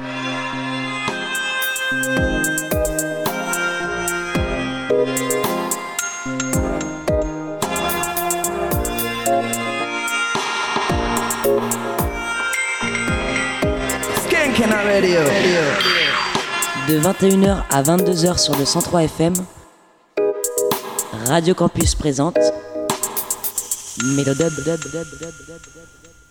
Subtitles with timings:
[0.00, 0.04] De
[17.00, 19.34] 21h à 22h sur le 103 FM,
[21.26, 22.38] Radio Campus présente.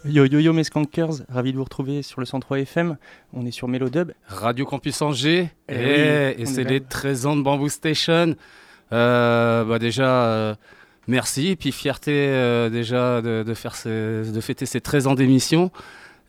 [0.08, 2.98] Yo yo yo mes skankers, ravi de vous retrouver sur le 103 FM.
[3.34, 4.12] On est sur Mélodub.
[4.28, 5.50] Radio Campus Angers.
[5.70, 5.78] Eh et
[6.36, 6.86] oui, et c'est est les là.
[6.89, 8.36] 13 ans de Bamboo Station.
[8.93, 10.56] Euh, bah déjà, euh,
[11.07, 11.50] merci.
[11.50, 15.71] Et puis fierté euh, déjà de, de faire ces- de fêter ces 13 ans d'émission.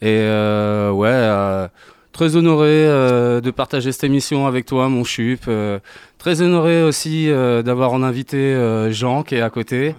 [0.00, 1.68] Et euh, ouais, euh,
[2.12, 5.42] très honoré euh, de partager cette émission avec toi, mon chup.
[5.46, 5.78] Euh,
[6.18, 9.94] très honoré aussi euh, d'avoir en invité euh, Jean qui est à côté,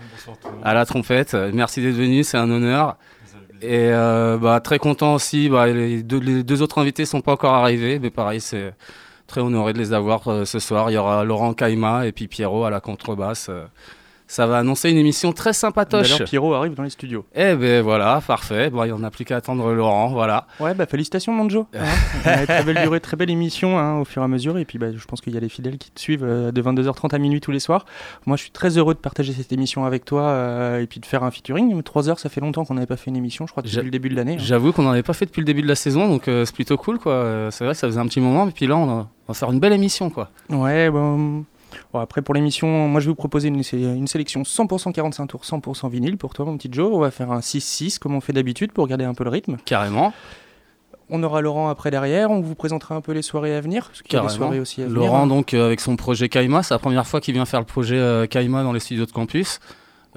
[0.63, 1.33] à la trompette.
[1.53, 2.97] Merci d'être venu, c'est un honneur.
[3.61, 5.49] Et euh, bah, très content aussi.
[5.49, 8.73] Bah, les, deux, autres invités sont pas encore arrivés, mais pareil, c'est
[9.27, 10.89] très honoré de les avoir euh, ce soir.
[10.91, 13.49] Il y aura Laurent Caïma et puis Pierrot à la contrebasse.
[14.31, 16.07] Ça va annoncer une émission très sympatoche.
[16.11, 17.25] D'ailleurs, Pierrot arrive dans les studios.
[17.33, 18.69] Eh ben voilà, parfait.
[18.69, 20.45] Bon, il n'y en a plus qu'à attendre Laurent, voilà.
[20.59, 21.65] Ouais, bah félicitations, Manjo.
[21.75, 21.85] Hein.
[22.25, 24.59] Ouais, très belle durée, très belle émission hein, au fur et à mesure.
[24.59, 26.61] Et puis, bah, je pense qu'il y a les fidèles qui te suivent euh, de
[26.61, 27.85] 22h30 à minuit tous les soirs.
[28.27, 31.07] Moi, je suis très heureux de partager cette émission avec toi euh, et puis de
[31.07, 31.81] faire un featuring.
[31.81, 33.47] 3 heures, ça fait longtemps qu'on n'avait pas fait une émission.
[33.47, 34.33] Je crois depuis le début de l'année.
[34.35, 34.43] hein.
[34.43, 36.53] J'avoue qu'on n'en avait pas fait depuis le début de la saison, donc euh, c'est
[36.53, 37.47] plutôt cool, quoi.
[37.49, 39.33] C'est vrai que ça faisait un petit moment, et puis là, on, a- on va
[39.33, 40.29] faire une belle émission, quoi.
[40.49, 41.45] Ouais, bon,
[41.93, 45.27] bon, après pour l'émission, moi je vais vous proposer une, sé- une sélection 100% 45
[45.27, 46.89] tours, 100% vinyle pour toi mon petit Joe.
[46.93, 49.57] On va faire un 6-6 comme on fait d'habitude pour garder un peu le rythme.
[49.65, 50.13] Carrément.
[51.11, 53.87] On aura Laurent après derrière, on vous présentera un peu les soirées à venir.
[53.87, 54.45] Parce qu'il y a des Carrément.
[54.45, 54.95] soirées aussi à venir.
[54.99, 57.65] Laurent, donc, euh, avec son projet Kaima, c'est la première fois qu'il vient faire le
[57.65, 59.59] projet euh, Kaima dans les studios de campus.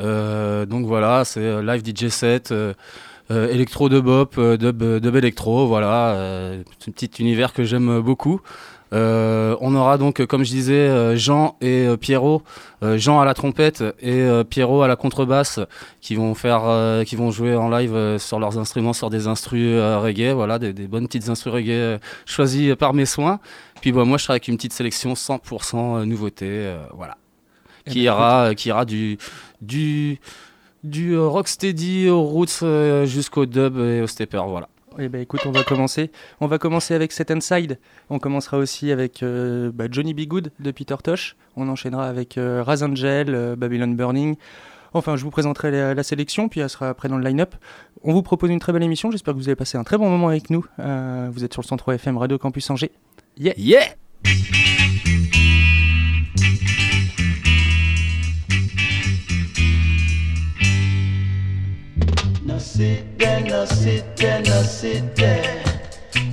[0.01, 2.53] Euh, donc voilà, c'est euh, live DJ set,
[3.31, 6.53] électro de bop, dub, dub électro, voilà.
[6.79, 8.43] c'est un petit univers que j'aime beaucoup.
[8.93, 12.43] Euh, on aura donc, comme je disais, euh, Jean et euh, Pierrot,
[12.83, 15.61] euh, Jean à la trompette et Pierrot à la contrebasse,
[16.01, 19.79] qui vont faire, euh, qui vont jouer en live sur leurs instruments, sur des instrus
[19.79, 23.41] reggae, voilà, des, des bonnes petites instrus reggae choisies par mes soins.
[23.81, 27.17] Puis bah, moi, je serai avec une petite sélection 100% nouveauté, euh, voilà,
[27.87, 29.19] Eh qui ben, ira, qui ira du
[29.61, 30.19] du
[30.85, 32.65] du rocksteady au roots
[33.05, 34.69] jusqu'au dub et au stepper, voilà.
[34.99, 36.11] Eh ben écoute, on va commencer.
[36.41, 37.79] On va commencer avec Set Inside.
[38.11, 40.23] On commencera aussi avec euh, bah, Johnny B.
[40.27, 41.37] Good de Peter Tosh.
[41.57, 44.37] On enchaînera avec euh, Raz Angel, euh, Babylon Burning.
[44.95, 47.55] Enfin, je vous présenterai la, la sélection, puis elle sera après dans le line-up.
[48.05, 49.11] On vous propose une très belle émission.
[49.11, 50.67] J'espère que vous avez passé un très bon moment avec nous.
[50.79, 52.93] Euh, vous êtes sur le 103 FM Radio Campus Angers.
[53.39, 53.55] Yeah!
[53.57, 53.95] Yeah!
[62.63, 65.65] Sit there, no sit there, no sit there.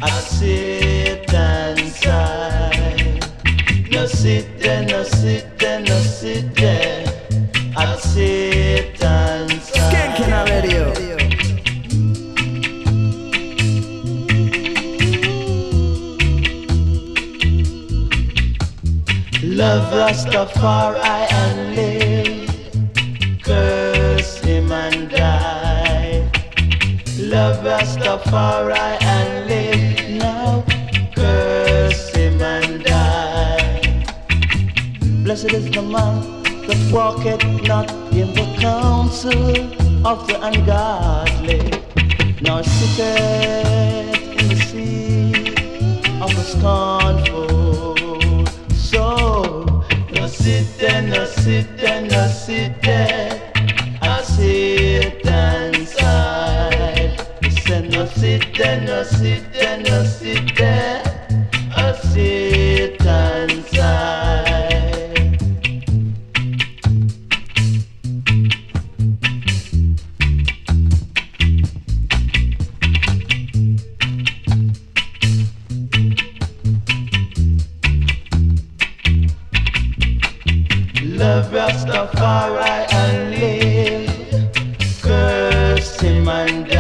[0.02, 1.34] I sit
[1.80, 3.26] inside.
[3.92, 7.06] No sit there, no sit there, no sit there.
[7.76, 9.92] I sit and inside.
[9.92, 10.94] Skanking Radio.
[19.44, 21.00] Love Rastafari
[21.42, 23.42] and live.
[23.44, 23.79] Curse
[27.30, 30.66] Love Rastafari and live now.
[31.16, 34.04] Curse him and die.
[35.24, 39.48] Blessed is the man that walketh not in the counsel
[40.08, 41.70] of the ungodly,
[42.42, 45.50] nor sitteth in the seat
[46.24, 47.96] of the scornful.
[48.74, 49.86] So,
[50.16, 53.29] no sit there, no sit there, no sit there.
[58.30, 61.02] Sit there, no sit there, no sit there.
[61.76, 64.20] I sit inside.
[81.04, 84.12] Love Rastafari and live.
[85.02, 86.79] Curse him and die.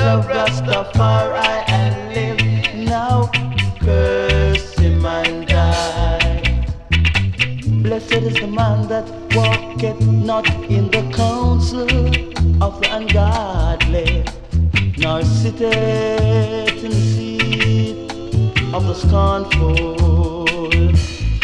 [0.00, 2.74] Love Rastafari and live.
[2.88, 3.30] Now
[3.80, 6.66] curse him and die.
[7.82, 9.06] Blessed is the man that
[9.36, 11.90] walketh not in the counsel
[12.62, 14.24] of the ungodly,
[14.96, 18.10] nor sitteth in the seat
[18.72, 19.76] of the scornful.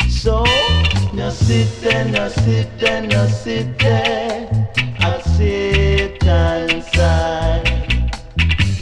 [0.09, 0.45] So,
[1.13, 4.27] now sit there, now sit there, now sit there.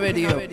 [0.08, 0.47] Radio.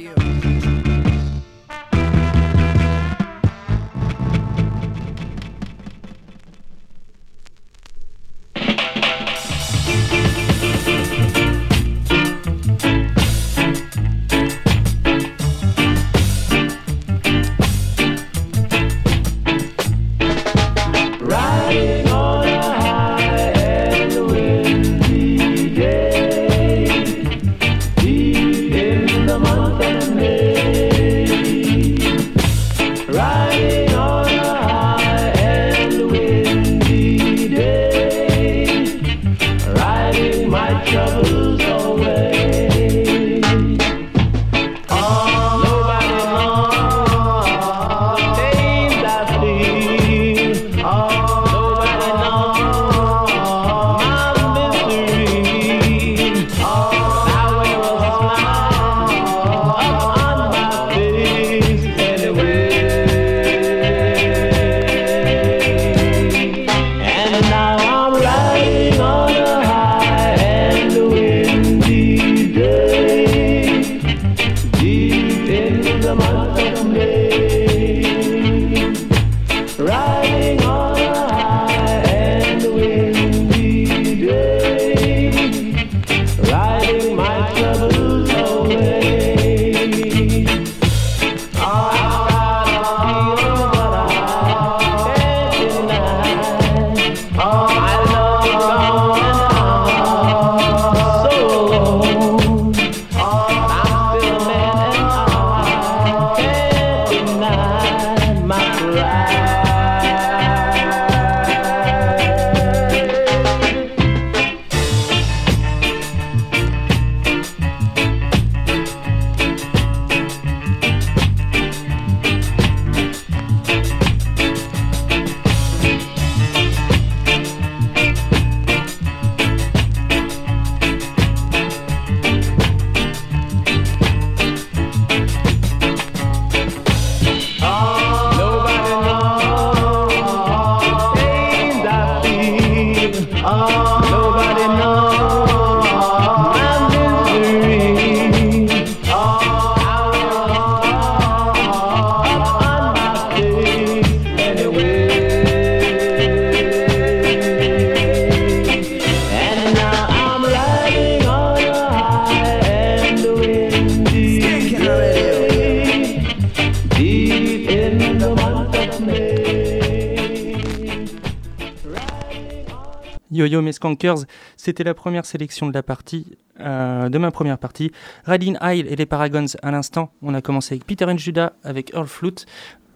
[174.66, 177.92] C'était la première sélection de la partie, euh, de ma première partie.
[178.26, 180.12] Riding High et les Paragons à l'instant.
[180.24, 182.48] On a commencé avec Peter and Judah, avec Earl Flute,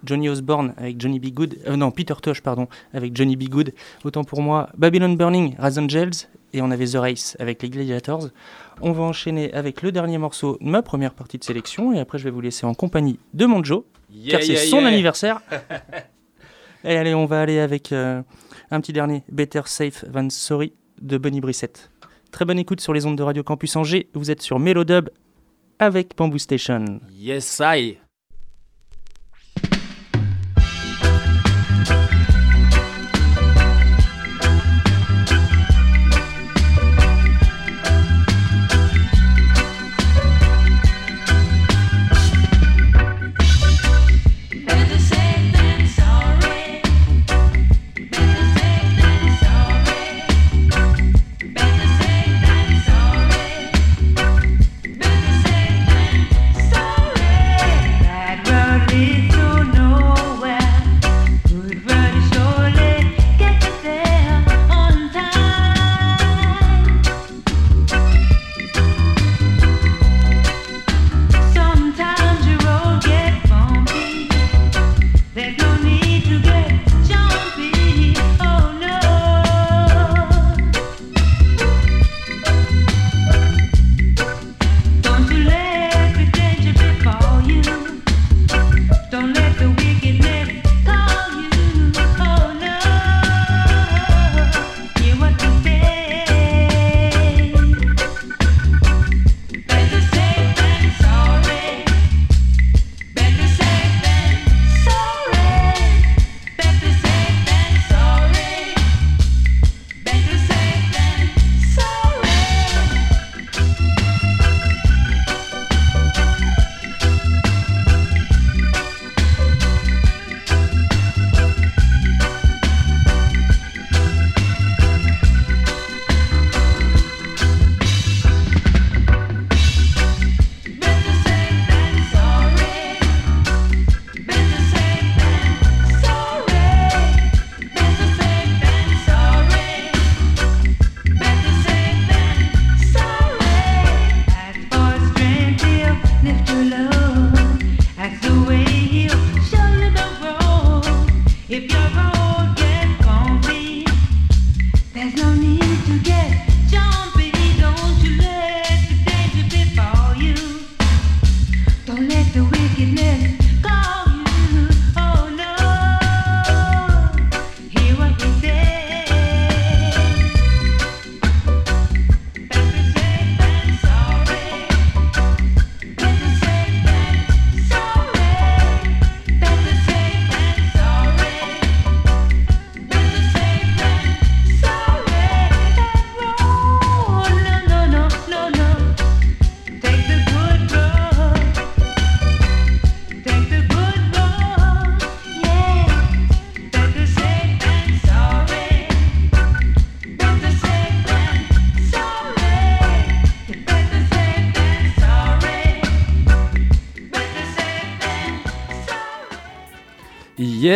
[0.03, 1.27] Johnny Osborne avec Johnny B.
[1.27, 3.49] Good, euh, non, Peter Tosh, pardon, avec Johnny B.
[3.49, 3.73] Good.
[4.03, 8.29] Autant pour moi, Babylon Burning, Raz Angels, et on avait The Race avec les Gladiators.
[8.81, 12.17] On va enchaîner avec le dernier morceau de ma première partie de sélection, et après
[12.17, 13.83] je vais vous laisser en compagnie de mon Joe,
[14.27, 15.41] car c'est son anniversaire.
[16.83, 18.23] et allez, on va aller avec euh,
[18.71, 21.91] un petit dernier, Better Safe Than Sorry de Bunny Brissette.
[22.31, 24.09] Très bonne écoute sur les ondes de Radio Campus Angers.
[24.13, 25.09] Vous êtes sur Melodub
[25.79, 26.99] avec Bamboo Station.
[27.11, 27.97] Yes, I.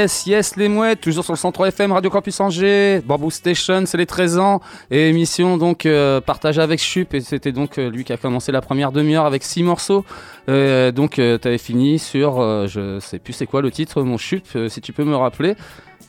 [0.04, 3.96] Yes, yes, les mouettes, toujours sur le 103 FM, Radio Campus Angers, Bamboo Station, c'est
[3.96, 4.60] les 13 ans,
[4.92, 8.52] et émission donc euh, partagée avec Chup, et c'était donc euh, lui qui a commencé
[8.52, 10.04] la première demi-heure avec six morceaux.
[10.50, 14.46] Euh, donc tu avais fini sur, je sais plus c'est quoi le titre, mon Chup,
[14.68, 15.56] si tu peux me rappeler.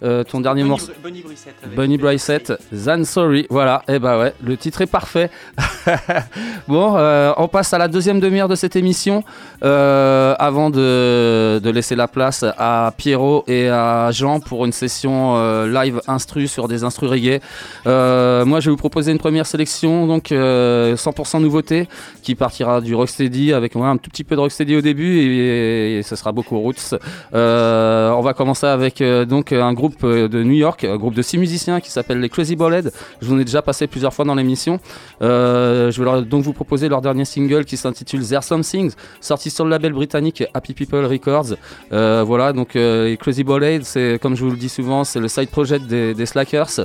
[0.02, 0.90] Euh, ton dernier morceau.
[0.90, 5.30] Avec- Bunny Brissette, Zan Sorry, voilà, et bah ouais, le titre est parfait.
[6.68, 9.24] bon, euh, on passe à la deuxième demi-heure de cette émission,
[9.62, 15.36] euh, avant de, de laisser la place à Pierrot et à Jean pour une session
[15.66, 17.40] live instru sur des instrus reggae.
[17.86, 21.88] Moi, je vais vous proposer une première sélection, donc euh, 100% nouveauté,
[22.22, 25.98] qui partira du rocksteady avec ouais, un tout petit peu de rocksteady au début et,
[25.98, 26.94] et ce sera beaucoup roots.
[27.32, 31.38] On va commencer avec donc un groupe euh, de New York, un groupe de six
[31.38, 32.92] musiciens qui s'appelle les Crazy Ballhead.
[33.20, 34.80] Je vous en ai déjà passé plusieurs fois dans l'émission.
[35.22, 39.64] Euh, je vais donc vous proposer leur dernier single qui s'intitule There Something, sorti sur
[39.64, 41.56] le label britannique Happy People Records.
[41.92, 45.28] Euh, voilà, donc les Crazy Ballhead, c'est comme je vous le dis souvent, c'est le
[45.28, 46.80] side project des, Slackers.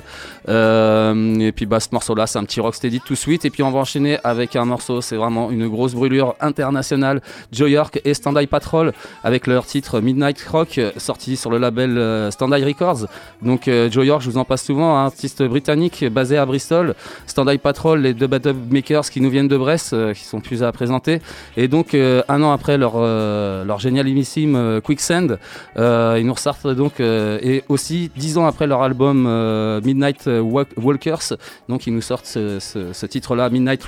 [0.47, 3.45] Et puis bah, ce morceau-là, c'est un petit rocksteady tout sweet.
[3.45, 7.21] Et puis on va enchaîner avec un morceau, c'est vraiment une grosse brûlure internationale.
[7.51, 12.31] Joe York et Stand Eye Patrol avec leur titre Midnight Rock, sorti sur le label
[12.31, 12.88] Stand Eye Records.
[13.41, 16.95] Donc euh, Joe York, je vous en passe souvent, un artiste britannique basé à Bristol.
[17.27, 20.41] Stand Eye Patrol, les deux Battle Makers qui nous viennent de Brest, euh, qui sont
[20.41, 21.21] plus à présenter.
[21.57, 25.37] Et donc euh, un an après leur, leur génialissime Quicksand,
[25.77, 29.23] ils nous ressortent donc, et aussi dix ans après leur album
[29.83, 31.33] Midnight Walk- Walkers,
[31.67, 33.81] donc ils nous sortent ce, titre-là, Midnight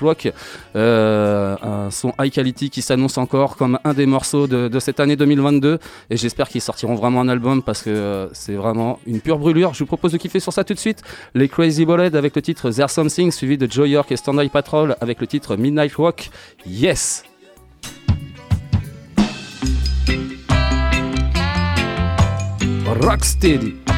[0.76, 5.80] un son high quality qui s'annonce encore comme un des morceaux de, cette année 2022.
[6.10, 9.74] Et j'espère qu'ils sortiront vraiment un album parce que c'est vraiment une pure brûlure.
[9.74, 11.02] Je vous propose de kiffer sur ça tout de suite.
[11.34, 14.96] Les Crazy Ballad avec le titre There's Something, suivi de Joe York et Stand Patrol
[15.02, 16.30] avec le titre Midnight Rock.
[16.66, 17.24] Yes!
[23.02, 23.91] Rocksteady.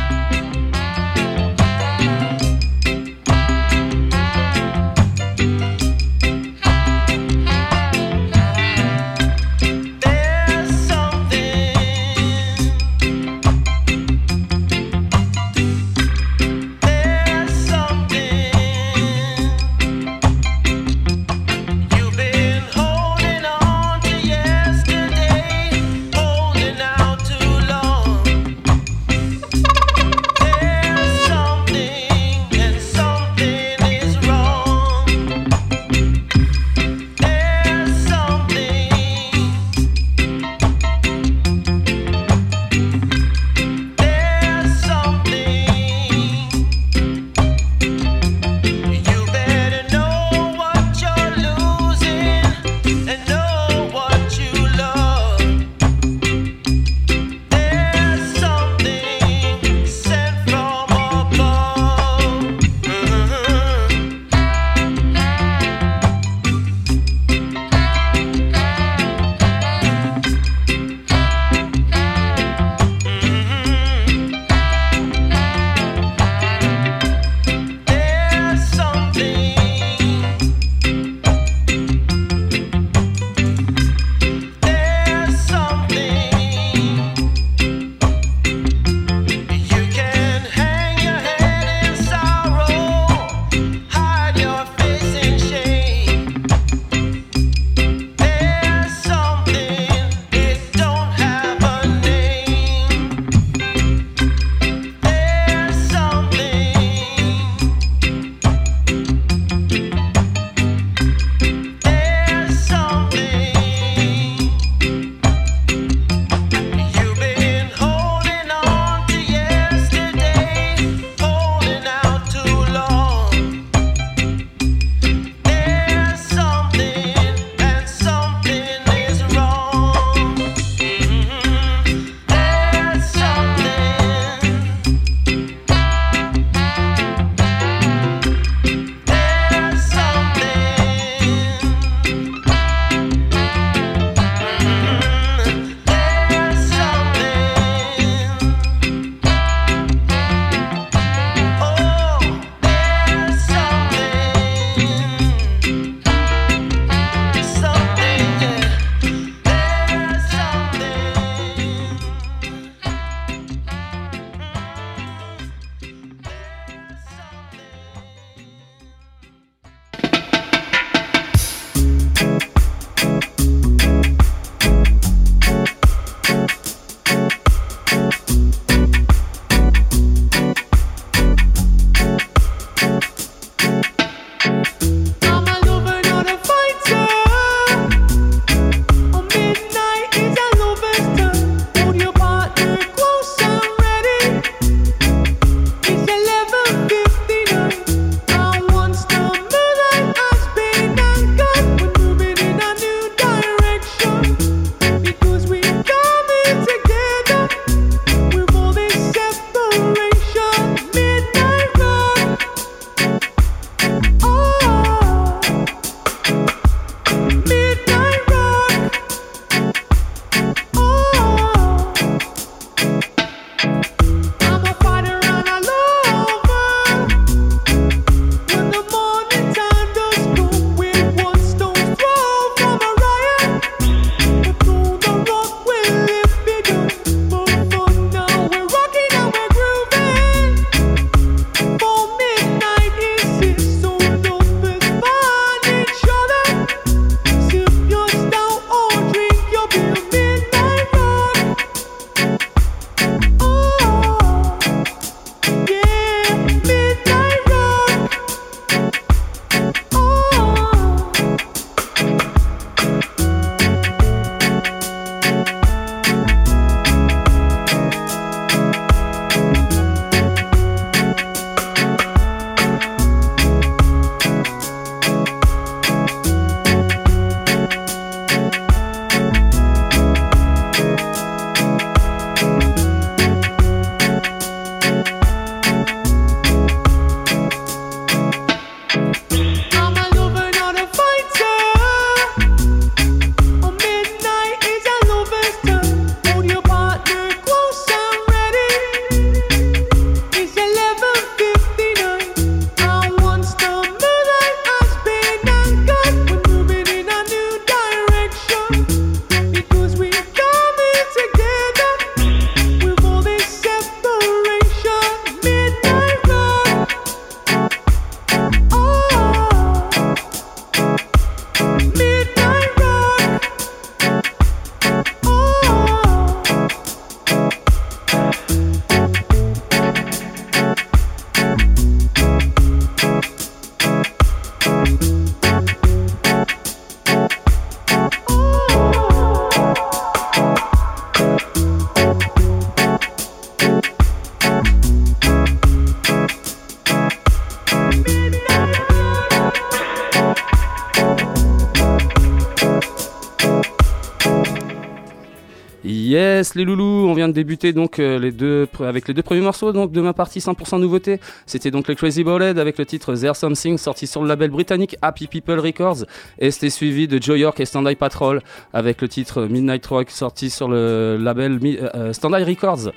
[357.34, 361.20] De débuter donc euh, avec les deux premiers morceaux donc de ma partie 100% nouveauté.
[361.46, 364.96] C'était donc les Crazy Ballhead avec le titre There's Something sorti sur le label britannique
[365.02, 366.06] Happy People Records
[366.40, 368.42] et c'était suivi de Joe York et Stand Eye Patrol
[368.72, 372.92] avec le titre Midnight Rock sorti sur le label Mi- euh, Stand Eye Records.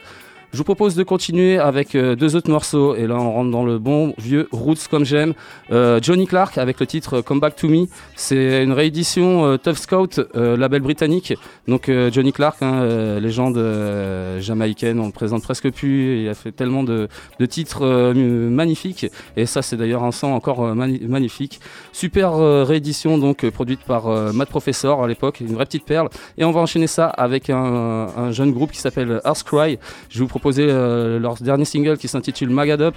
[0.56, 3.62] Je vous propose de continuer avec euh, deux autres morceaux et là on rentre dans
[3.62, 5.34] le bon vieux Roots comme j'aime.
[5.70, 7.88] Euh, Johnny Clark avec le titre Come Back to Me.
[8.14, 11.34] C'est une réédition euh, Tough Scout, euh, label britannique.
[11.68, 16.22] Donc euh, Johnny Clark, hein, euh, légende euh, jamaïcaine, on le présente presque plus.
[16.22, 17.06] Il a fait tellement de,
[17.50, 21.60] titres euh, magnifiques et ça c'est d'ailleurs un son encore euh, magnifique.
[21.92, 25.84] Super euh, réédition donc euh, produite par euh, Matt Professor à l'époque, une vraie petite
[25.84, 26.08] perle.
[26.38, 29.78] Et on va enchaîner ça avec un, un jeune groupe qui s'appelle Earthcry.
[30.08, 32.94] Je vais vous proposer euh, leur dernier single qui s'intitule Magadog.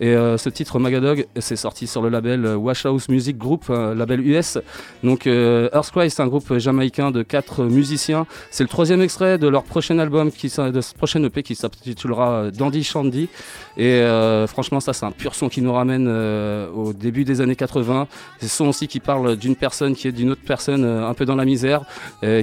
[0.00, 3.68] Et euh, ce titre Magadog, c'est sorti sur le label euh, Wash House Music Group,
[3.68, 4.58] label US.
[5.02, 8.26] Donc Earthcry, c'est un groupe jamaïcain de quatre musiciens.
[8.50, 12.50] C'est le troisième extrait de leur prochain album, qui, de ce prochain EP qui s'intitulera
[12.50, 13.28] Dandy Shandy.
[13.76, 14.02] Et
[14.48, 18.06] franchement, ça, c'est un pur son qui nous ramène au début des années 80.
[18.38, 21.24] C'est un son aussi qui parle d'une personne qui est d'une autre personne un peu
[21.24, 21.82] dans la misère,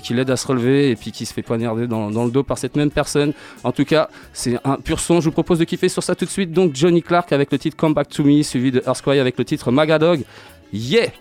[0.04, 2.44] qui l'aide à se relever et puis qui se fait poignarder dans, dans le dos
[2.44, 3.34] par cette même personne.
[3.64, 5.22] En tout cas, c'est un pur son.
[5.22, 6.52] Je vous propose de kiffer sur ça tout de suite.
[6.52, 9.46] Donc Johnny Clark avec le titre Come Back to Me, suivi de Earthquake avec le
[9.46, 10.24] titre Magadog.
[10.74, 11.12] Yeah!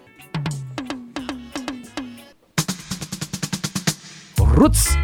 [4.39, 4.97] Roots!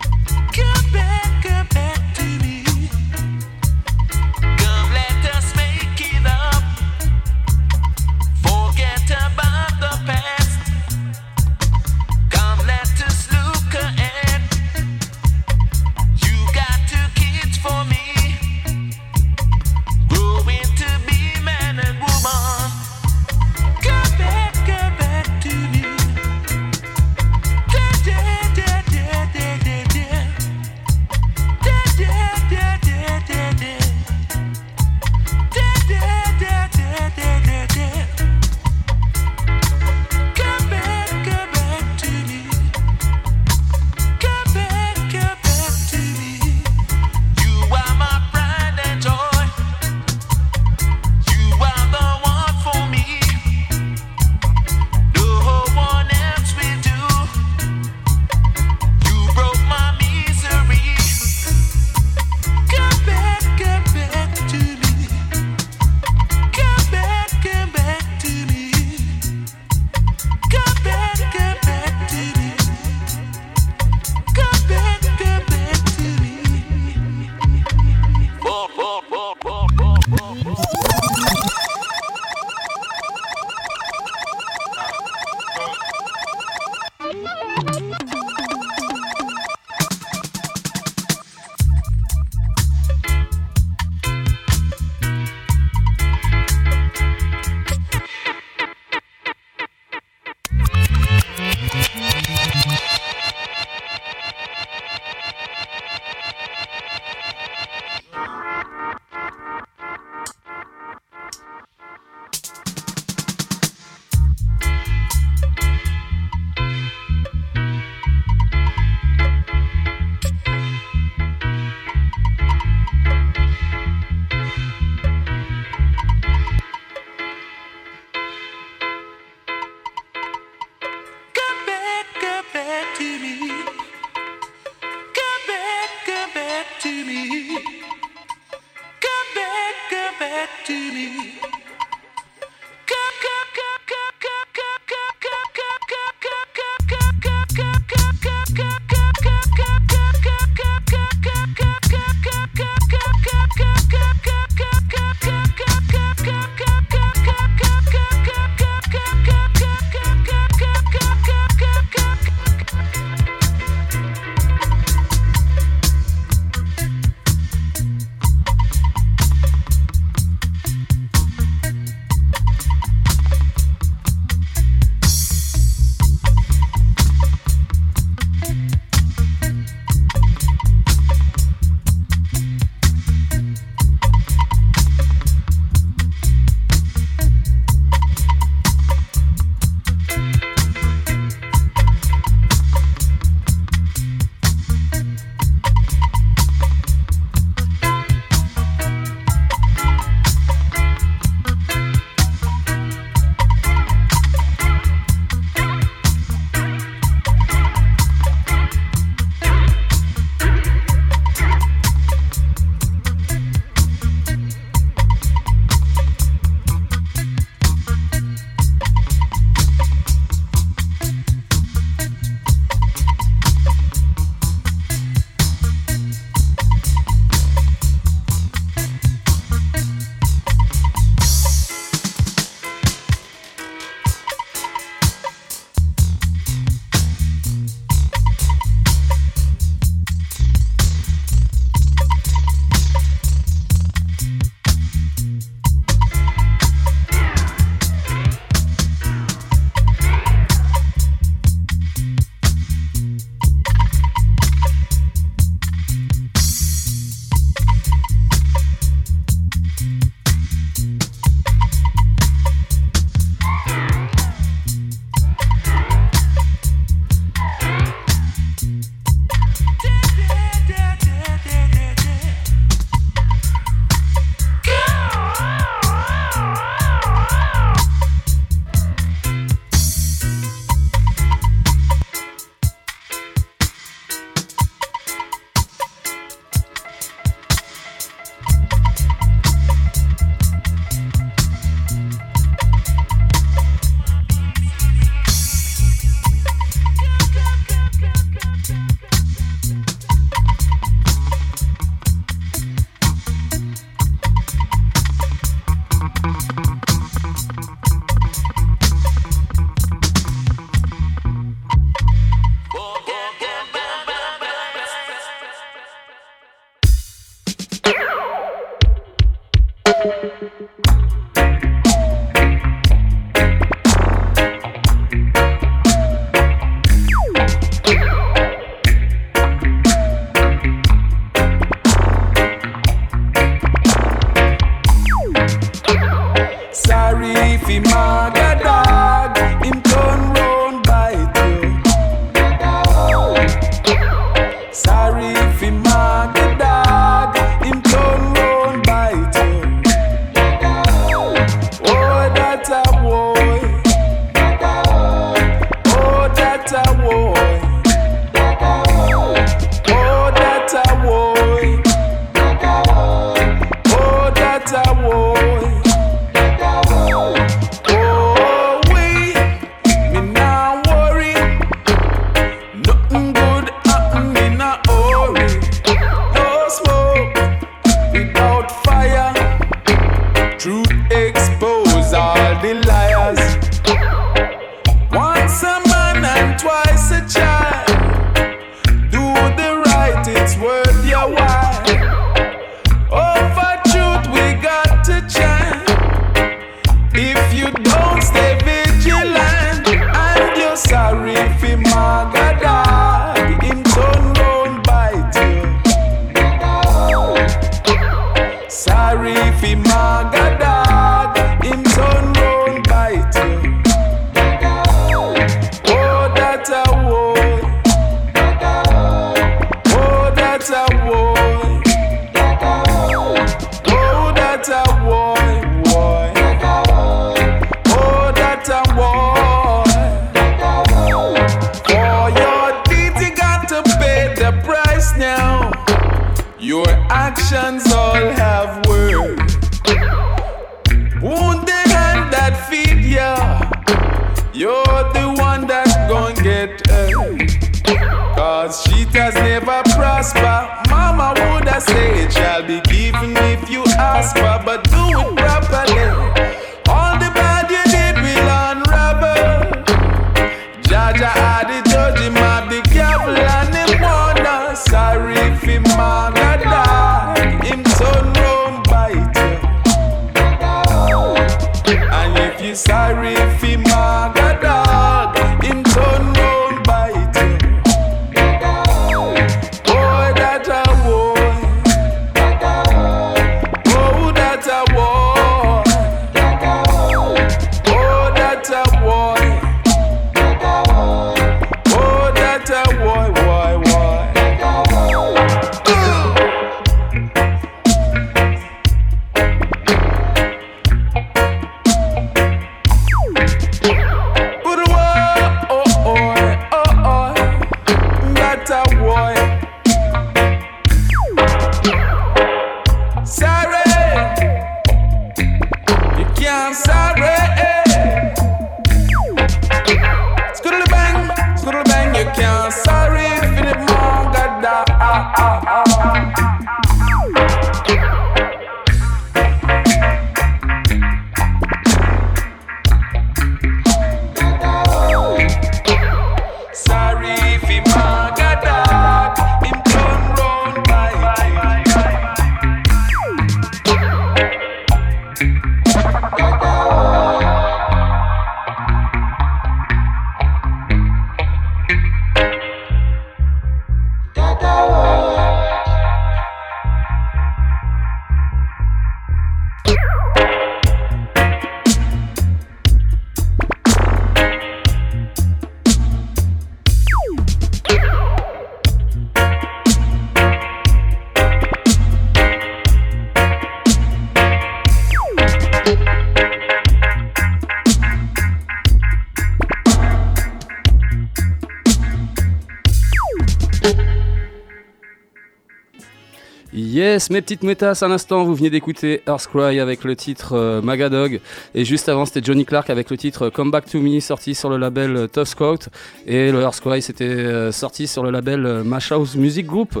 [587.30, 591.40] Mes petites métas, à l'instant, vous venez d'écouter Earthcry avec le titre euh, Magadog.
[591.74, 594.70] Et juste avant, c'était Johnny Clark avec le titre Come Back to Me, sorti sur
[594.70, 595.88] le label euh, Tough Scout.
[596.26, 600.00] Et le Earthcry, c'était euh, sorti sur le label euh, Mash House Music Group.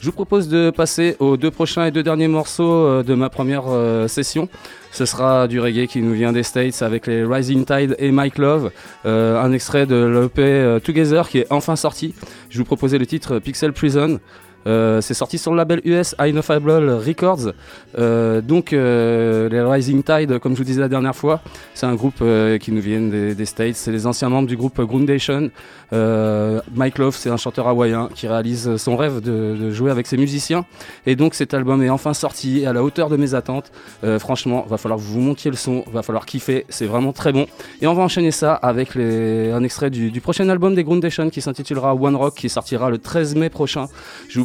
[0.00, 3.28] Je vous propose de passer aux deux prochains et deux derniers morceaux euh, de ma
[3.28, 4.48] première euh, session.
[4.92, 8.38] Ce sera du reggae qui nous vient des States avec les Rising Tide et Mike
[8.38, 8.70] Love.
[9.04, 12.14] Euh, un extrait de l'EP euh, Together qui est enfin sorti.
[12.48, 14.18] Je vous proposais le titre Pixel Prison.
[14.66, 17.52] Euh, c'est sorti sur le label US Ineffable Records.
[17.98, 21.40] Euh, donc, euh, les Rising Tide, comme je vous disais la dernière fois,
[21.74, 22.22] c'est un groupe
[22.60, 23.76] qui nous vient des, States.
[23.76, 25.50] C'est les anciens membres du groupe Groundation.
[25.92, 30.64] Mike Love, c'est un chanteur hawaïen qui réalise son rêve de, jouer avec ses musiciens.
[31.06, 33.72] Et donc, cet album est enfin sorti à la hauteur de mes attentes.
[34.18, 36.66] Franchement, va falloir que vous montiez le son, va falloir kiffer.
[36.68, 37.46] C'est vraiment très bon.
[37.80, 41.94] Et on va enchaîner ça avec un extrait du, prochain album des Groundation qui s'intitulera
[41.94, 43.86] One Rock, qui sortira le 13 mai prochain.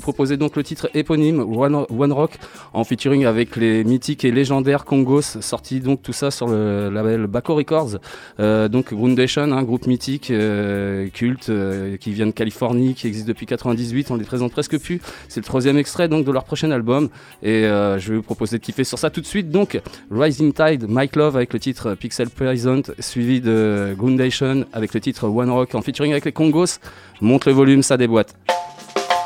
[0.05, 2.37] Proposais donc le titre éponyme One, Rock
[2.73, 7.25] en featuring avec les mythiques et légendaires Congos, sorti donc tout ça sur le label
[7.25, 7.97] Baco Records.
[8.39, 13.27] Euh, donc Groundation, un groupe mythique, euh, culte, euh, qui vient de Californie, qui existe
[13.27, 15.01] depuis 98, on les présente presque plus.
[15.27, 17.09] C'est le troisième extrait donc de leur prochain album
[17.41, 19.49] et je vais vous proposer de kiffer sur ça tout de suite.
[19.49, 19.81] Donc
[20.11, 25.27] Rising Tide, Mike Love avec le titre Pixel Present, suivi de Groundation avec le titre
[25.27, 26.77] One Rock en featuring avec les Congos.
[27.21, 28.35] Monte le volume, ça déboîte.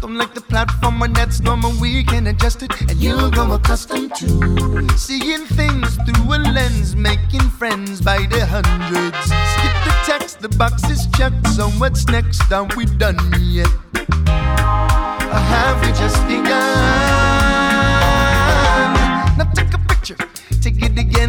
[0.00, 4.14] Don't like the platform when that's normal, we can adjust it, and you'll grow accustomed
[4.14, 4.28] to
[4.96, 9.18] seeing things through a lens, making friends by the hundreds.
[9.26, 12.52] Skip the text, the box is checked, so what's next?
[12.52, 13.68] Are we done yet?
[15.34, 16.46] Or have we just begun?
[19.36, 20.16] Now take a picture,
[20.62, 21.27] take it again.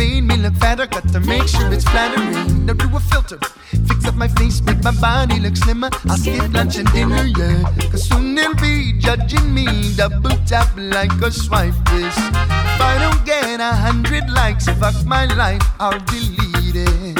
[0.00, 0.86] Made me look fatter.
[0.86, 2.64] Got to make sure it's flattering.
[2.64, 3.38] Now do a filter,
[3.86, 5.90] fix up my face, make my body look slimmer.
[6.08, 7.62] I'll skip lunch and dinner, yeah.
[7.90, 9.66] Cause soon they'll be judging me.
[9.96, 12.16] Double tap like a swipe this.
[12.16, 17.16] If I don't get a hundred likes, fuck my life, I'll delete it.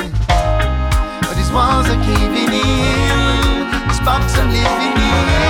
[1.20, 3.88] But these walls are caving in.
[3.88, 5.49] This box I'm living in.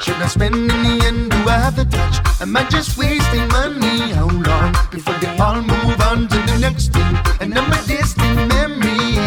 [0.00, 1.30] Should I spend in the end?
[1.30, 2.16] Do I have the touch?
[2.40, 4.12] Am I just wasting money?
[4.12, 7.16] How long before they all move on to the next thing?
[7.40, 9.18] And I'm a distant memory,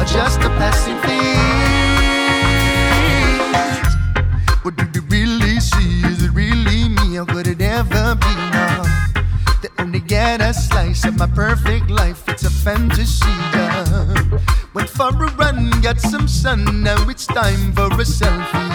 [0.00, 1.16] or just a passing phase.
[4.62, 6.02] What do you really see?
[6.06, 8.82] Is it really me, or could it ever be now?
[9.62, 12.28] They only get a slice of my perfect life.
[12.28, 13.28] It's a fantasy.
[13.54, 14.65] Yeah.
[14.76, 18.68] Went for a run, got some sun, now it's time for a selfie.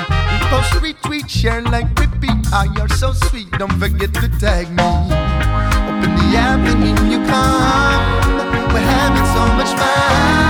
[0.50, 2.32] Post, retweet, share, like, repeat.
[2.52, 4.82] Ah, oh, you're so sweet, don't forget to tag me.
[4.82, 8.74] Open the app and in you come.
[8.74, 10.41] We're having so much fun.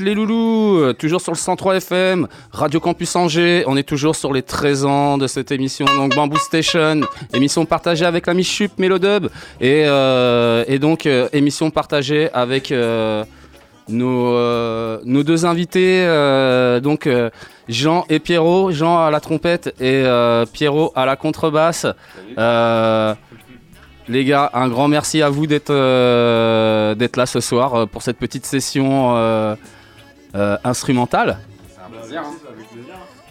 [0.00, 3.64] Les loulous, euh, toujours sur le 103 FM, Radio Campus Angers.
[3.66, 7.02] On est toujours sur les 13 ans de cette émission, donc Bamboo Station,
[7.34, 9.26] émission partagée avec l'ami Chup Mélodub
[9.60, 13.24] et, euh, et donc euh, émission partagée avec euh,
[13.88, 14.32] nos,
[15.04, 16.06] nos deux invités,
[16.82, 17.08] donc
[17.68, 18.70] Jean et Pierrot.
[18.70, 20.04] Jean à la trompette et
[20.52, 21.86] Pierrot à la contrebasse.
[24.10, 28.16] Les gars, un grand merci à vous d'être euh, là ce soir euh, pour cette
[28.16, 29.54] petite session euh,
[30.64, 31.38] instrumentale.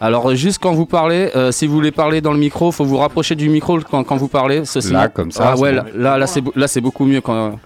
[0.01, 2.97] Alors juste quand vous parlez, euh, si vous voulez parler dans le micro, faut vous
[2.97, 4.63] rapprocher du micro quand, quand vous parlez.
[4.65, 4.91] Ceci.
[4.93, 7.59] Là, comme ça, Ah ouais, là, là, là, c'est beau- là c'est beaucoup mieux quand.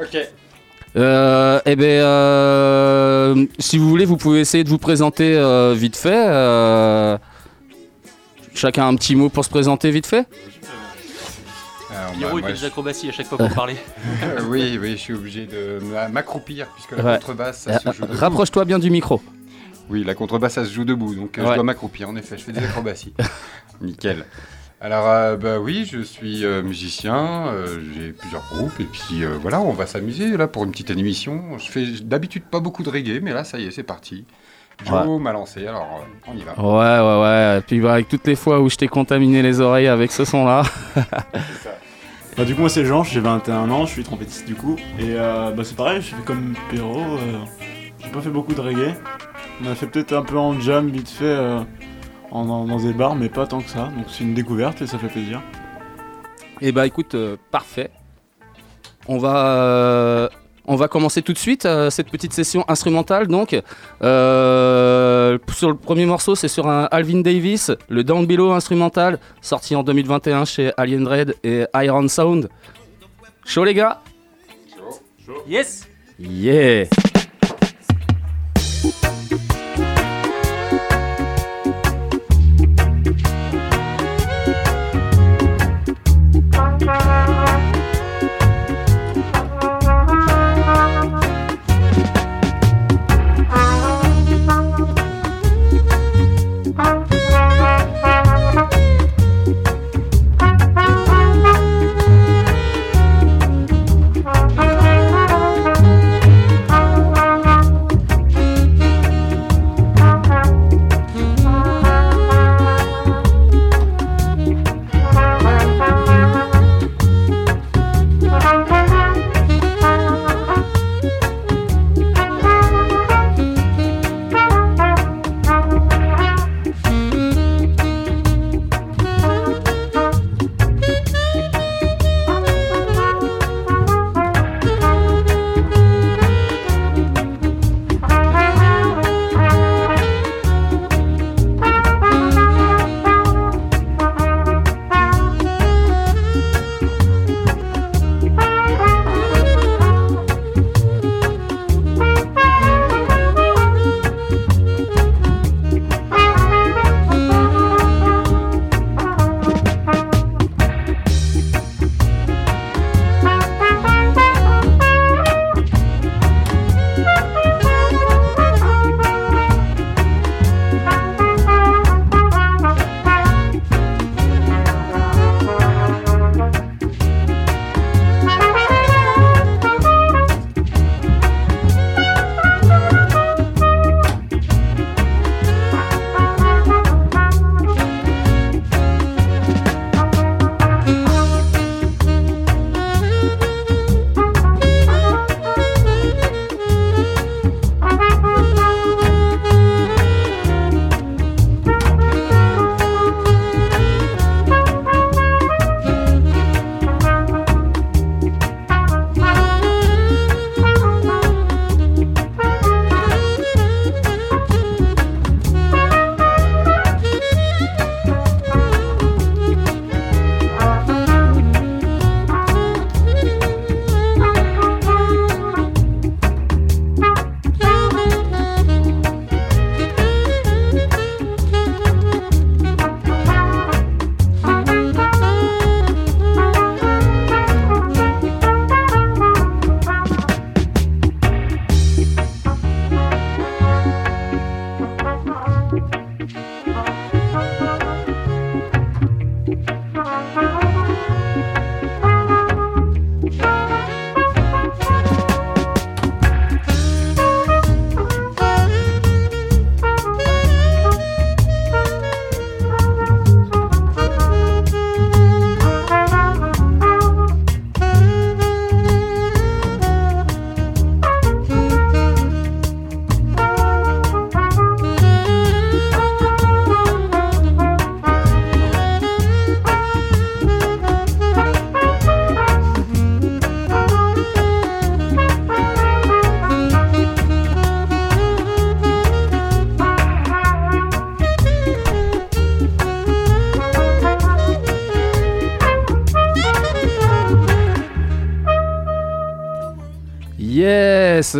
[0.00, 0.16] Ok.
[0.96, 5.96] Euh, eh ben, euh, si vous voulez, vous pouvez essayer de vous présenter euh, vite
[5.96, 6.24] fait.
[6.28, 7.16] euh,
[8.54, 10.26] chacun un petit mot pour se présenter vite fait.
[12.24, 13.76] Pierrot, il fait des acrobaties à chaque fois qu'on parler.
[14.38, 17.14] je- oui, oui, je suis obligé de m'a- m'accroupir puisque la Ouais.
[17.18, 18.18] contrebasse, ça Euh, se joue debout.
[18.18, 19.20] Rapproche-toi bien du micro.
[19.90, 21.48] Oui, la contrebasse, ça se joue debout, donc euh, Ouais.
[21.50, 22.08] je dois m'accroupir.
[22.08, 23.12] En effet, je fais des acrobaties.
[23.80, 24.24] Nickel.
[24.80, 29.36] Alors, euh, bah oui, je suis euh, musicien, euh, j'ai plusieurs groupes, et puis euh,
[29.40, 31.56] voilà, on va s'amuser là pour une petite émission.
[31.58, 34.24] Je fais d'habitude pas beaucoup de reggae, mais là, ça y est, c'est parti.
[34.84, 36.58] Joe m'a lancé, alors euh, on y va.
[36.58, 37.58] Ouais, ouais, ouais.
[37.58, 40.24] Et puis bah, avec toutes les fois où je t'ai contaminé les oreilles avec ce
[40.24, 40.64] son-là.
[42.36, 44.76] Bah, du coup, moi c'est Jean, j'ai 21 ans, je suis trompettiste du coup.
[44.98, 47.44] Et euh, bah, c'est pareil, je fais comme Perrault, euh,
[48.02, 48.94] j'ai pas fait beaucoup de reggae.
[49.62, 51.60] On a fait peut-être un peu en jam vite fait euh,
[52.30, 53.90] en, dans des bars, mais pas tant que ça.
[53.96, 55.42] Donc c'est une découverte et ça fait plaisir.
[56.62, 57.90] Et bah écoute, euh, parfait.
[59.08, 60.30] On va,
[60.66, 63.26] on va commencer tout de suite euh, cette petite session instrumentale.
[63.26, 63.56] Donc,
[64.02, 69.74] Euh, sur le premier morceau, c'est sur un Alvin Davis, le Down Below instrumental, sorti
[69.76, 72.48] en 2021 chez Alien Dread et Iron Sound.
[73.46, 74.00] Chaud les gars?
[75.48, 75.88] Yes
[76.18, 77.11] Yeah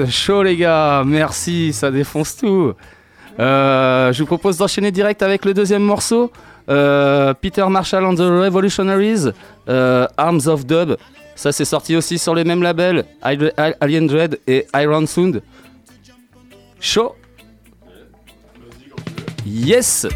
[0.08, 2.72] Chaud les gars, merci, ça défonce tout.
[3.38, 6.30] Euh, je vous propose d'enchaîner direct avec le deuxième morceau.
[6.68, 9.30] Euh, Peter Marshall and the Revolutionaries,
[9.68, 10.96] euh, Arms of Dub.
[11.34, 15.42] Ça c'est sorti aussi sur les mêmes labels, Al- Al- Alien Dread et Iron Sound.
[16.78, 17.14] Chaud?
[19.46, 20.06] Yes.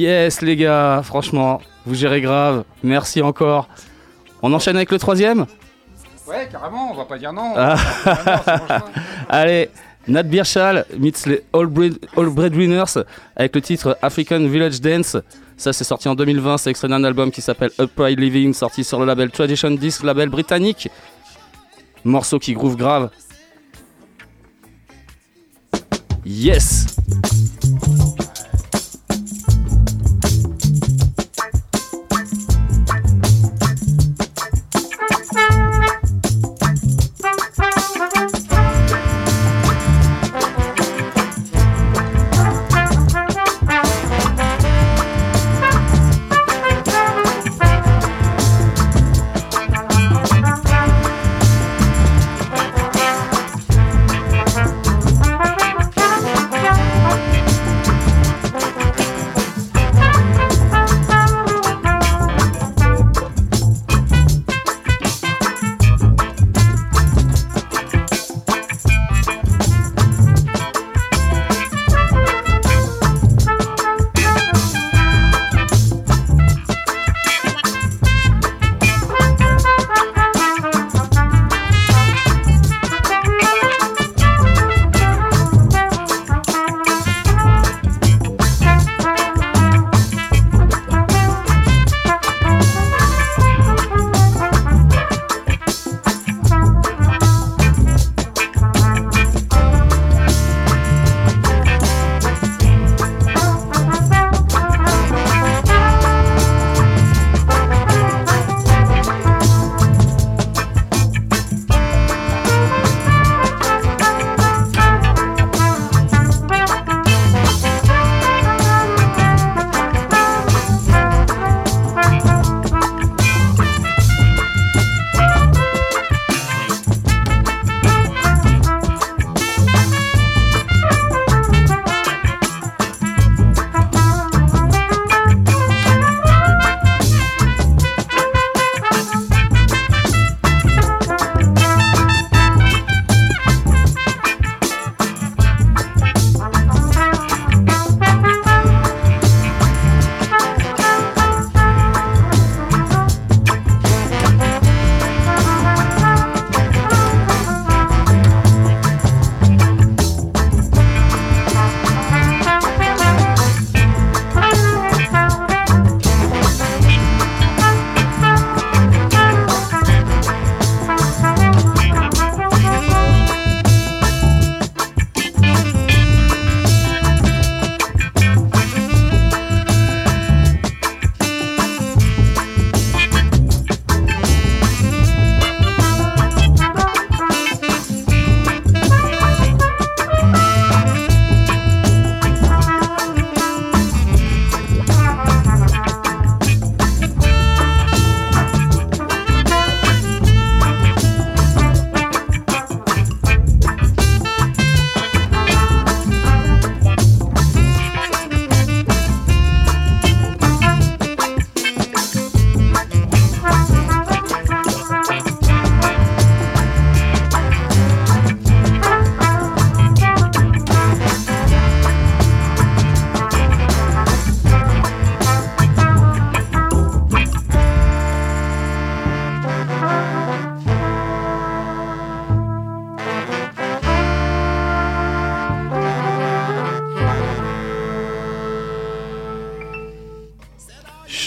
[0.00, 2.64] Yes les gars, franchement, vous gérez grave.
[2.82, 3.68] Merci encore.
[4.40, 5.44] On enchaîne avec le troisième
[6.26, 7.52] Ouais, carrément, on va pas dire non.
[7.54, 7.76] Ah.
[9.28, 9.68] Allez,
[10.08, 13.02] Nat Birchall meets les All, Bread, All Breadwinners
[13.36, 15.18] avec le titre African Village Dance.
[15.58, 16.56] Ça, c'est sorti en 2020.
[16.56, 20.30] C'est extrait d'un album qui s'appelle Upright Living, sorti sur le label Tradition Disc, label
[20.30, 20.88] britannique.
[22.04, 23.10] Morceau qui groove grave.
[26.24, 26.96] Yes!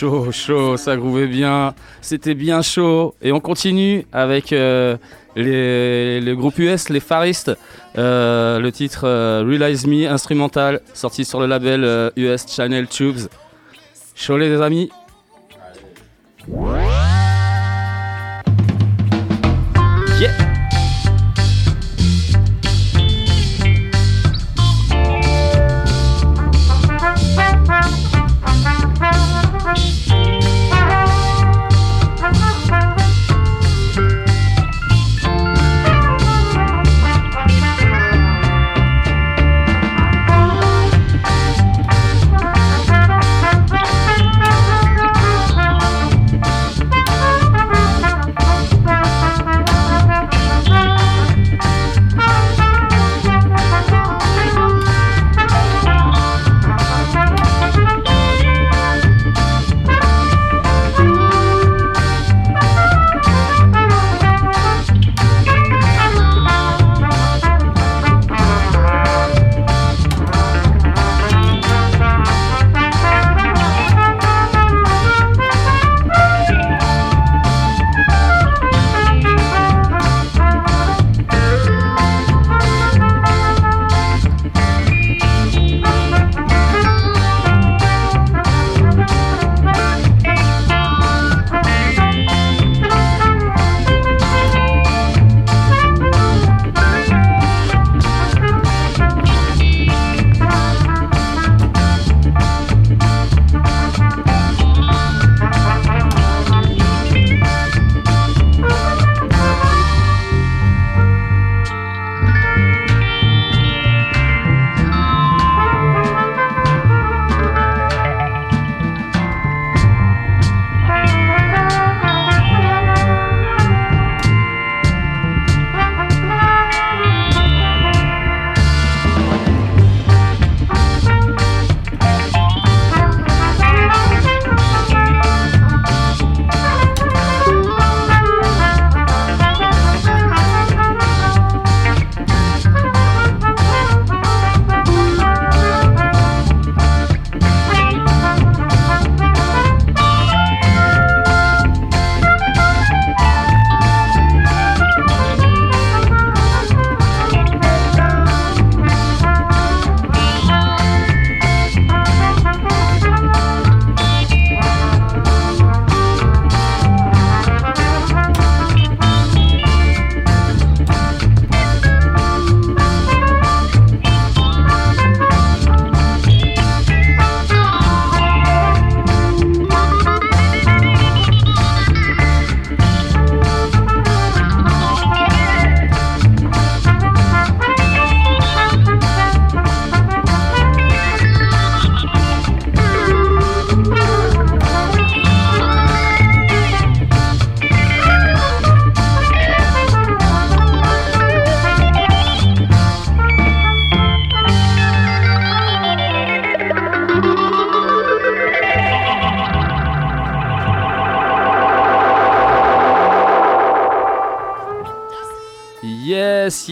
[0.03, 1.73] Chaud, chaud, ça grouvait bien.
[2.01, 3.15] C'était bien chaud.
[3.21, 4.97] Et on continue avec euh,
[5.37, 7.53] les, le groupe US, les Faristes.
[7.97, 13.29] Euh, le titre euh, Realize Me, instrumental, sorti sur le label US Channel Tubes.
[14.13, 14.91] Chaud les amis.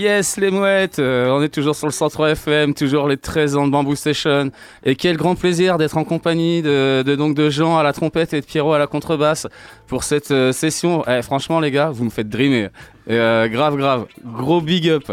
[0.02, 0.98] Yes, les mouettes.
[0.98, 4.50] Euh, on est toujours sur le 103 FM, toujours les 13 ans de Bamboo Station.
[4.84, 8.34] Et quel grand plaisir d'être en compagnie de, de, donc de Jean à la trompette
[8.34, 9.46] et de Pierrot à la contrebasse
[9.86, 11.04] pour cette euh, session.
[11.08, 12.70] Eh, franchement, les gars, vous me faites dreamer.
[13.12, 14.08] Euh, grave, grave.
[14.26, 15.04] Gros big up.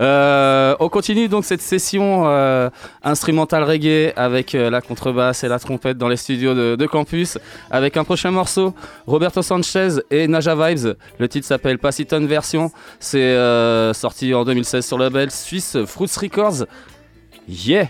[0.00, 2.70] Euh, on continue donc cette session euh,
[3.02, 7.38] instrumentale reggae avec euh, la contrebasse et la trompette dans les studios de, campus
[7.70, 8.74] avec un prochain morceau,
[9.06, 10.96] Roberto Sanchez et Naja Vibes.
[11.18, 12.70] Le titre s'appelle Passiton Version.
[13.00, 13.34] C'est
[13.94, 16.66] sorti en 2016 sur le label suisse Fruits Records.
[17.48, 17.88] Yeah!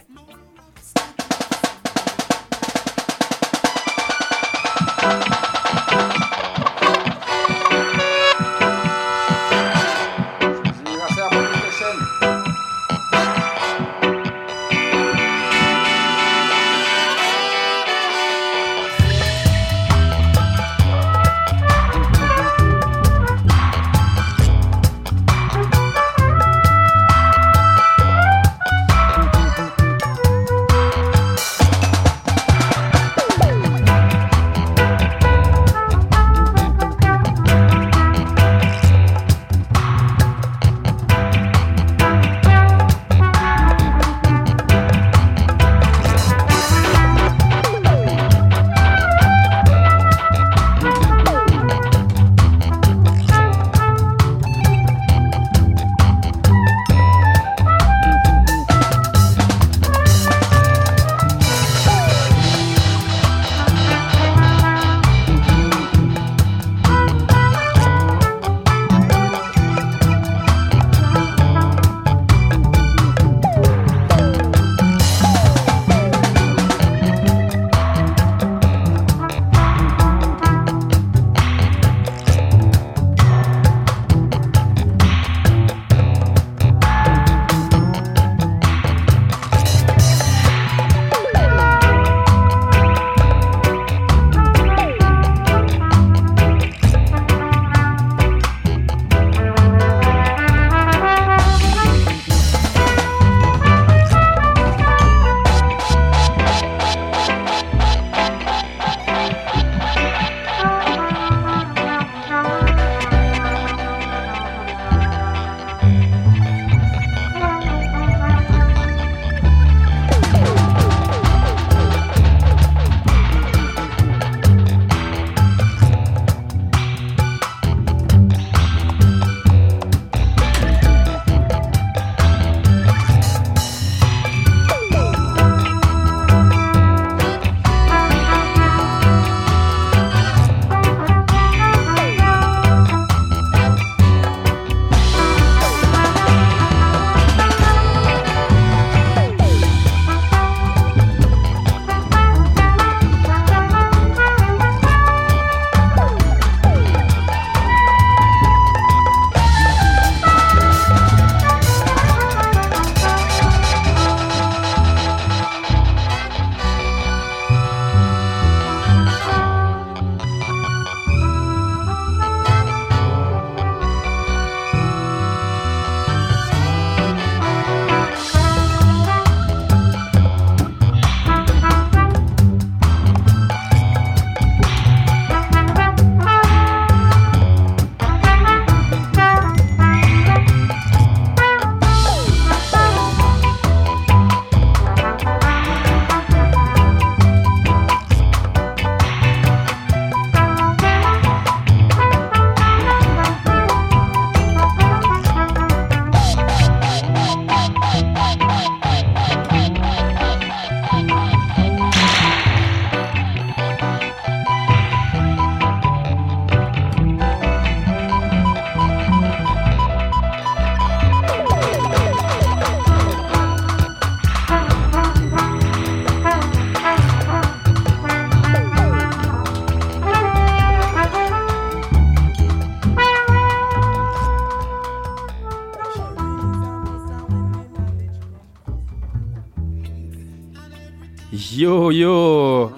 [241.65, 242.73] Yo yo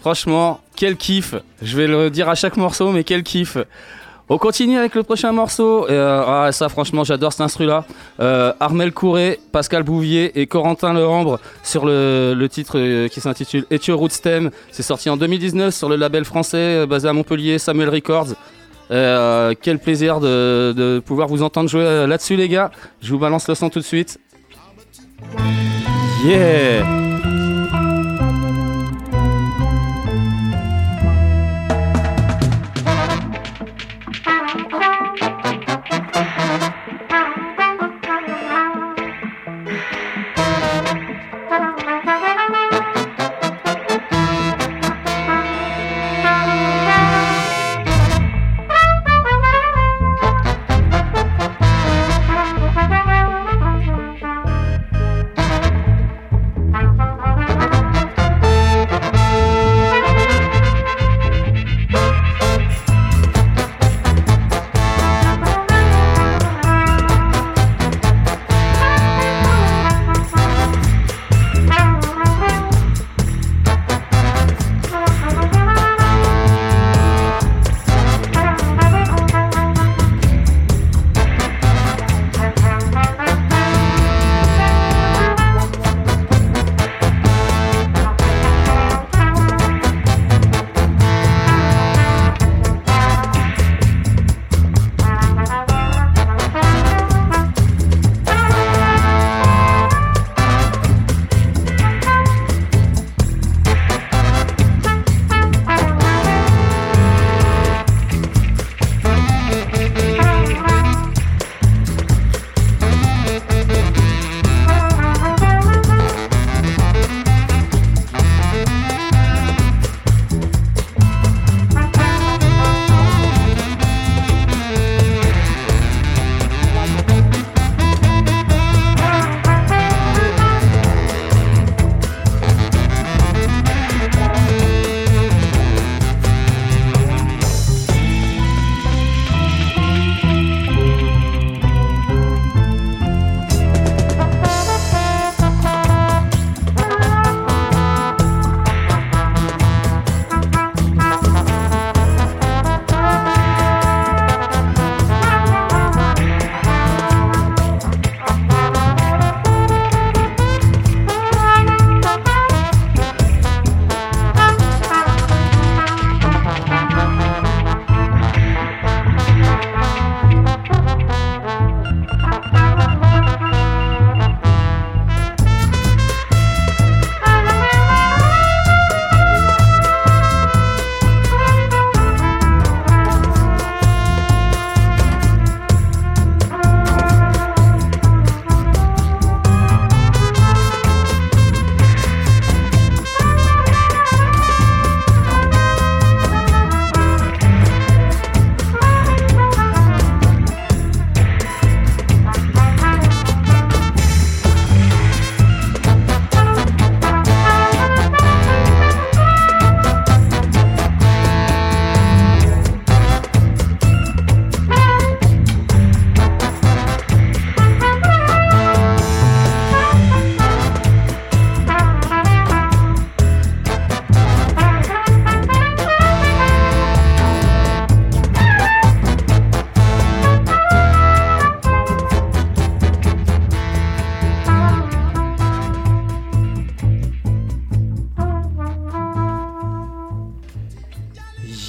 [0.00, 3.58] Franchement, quel kiff Je vais le dire à chaque morceau, mais quel kiff
[4.30, 5.86] On continue avec le prochain morceau.
[5.90, 7.84] Euh, ah, ça, franchement, j'adore cet instru-là.
[8.20, 13.78] Euh, Armel Couré, Pascal Bouvier et Corentin Lehambre sur le, titre euh, qui s'intitule Et
[13.86, 14.50] Your Roots Stem.
[14.72, 18.28] C'est sorti en 2019 sur le label français basé à Montpellier, Samuel Records.
[18.88, 22.70] Quel plaisir de, de pouvoir vous entendre jouer là-dessus, les gars.
[23.02, 24.18] Je vous balance le son tout de suite.
[26.24, 27.13] Yeah!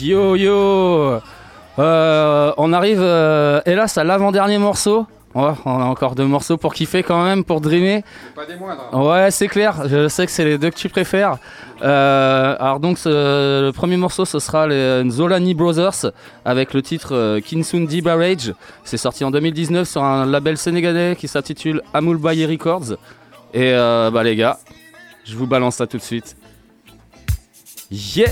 [0.02, 1.20] Yo yo
[1.78, 5.06] Euh, On arrive euh, hélas à l'avant-dernier morceau.
[5.38, 8.04] On a encore deux morceaux pour kiffer quand même, pour dreamer.
[8.34, 8.88] Pas des moindres.
[8.94, 9.86] Ouais, c'est clair.
[9.90, 11.38] Je sais que c'est les deux que tu préfères.
[11.82, 16.12] Euh, alors donc, ce- le premier morceau, ce sera les Zolani Brothers
[16.46, 18.54] avec le titre Kinsundi Barrage.
[18.86, 22.96] C'est sorti en 2019 sur un label sénégalais qui s'intitule Amul Baye Records.
[23.54, 24.58] Et bah les gars,
[25.26, 26.38] je vous balance ça tout de suite.
[27.92, 28.30] Yeah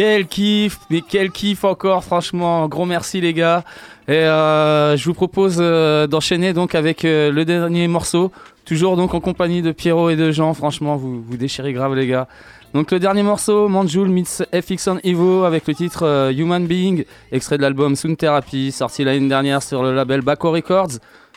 [0.00, 2.66] Quel kiff, mais quel kiff encore, franchement.
[2.68, 3.64] Gros merci les gars.
[4.08, 8.32] Et euh, je vous propose euh, d'enchaîner donc avec euh, le dernier morceau.
[8.64, 10.54] Toujours donc en compagnie de Pierrot et de Jean.
[10.54, 12.28] Franchement, vous, vous déchirez grave les gars.
[12.72, 17.58] Donc le dernier morceau, Manjul meets FX on Evo avec le titre Human Being, extrait
[17.58, 20.92] de l'album Soon Therapy, sorti l'année dernière sur le label Baco Records.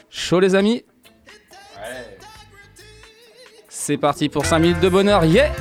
[0.10, 0.86] Chaud les amis
[3.68, 5.52] C'est parti pour 5 minutes de bonheur, yeah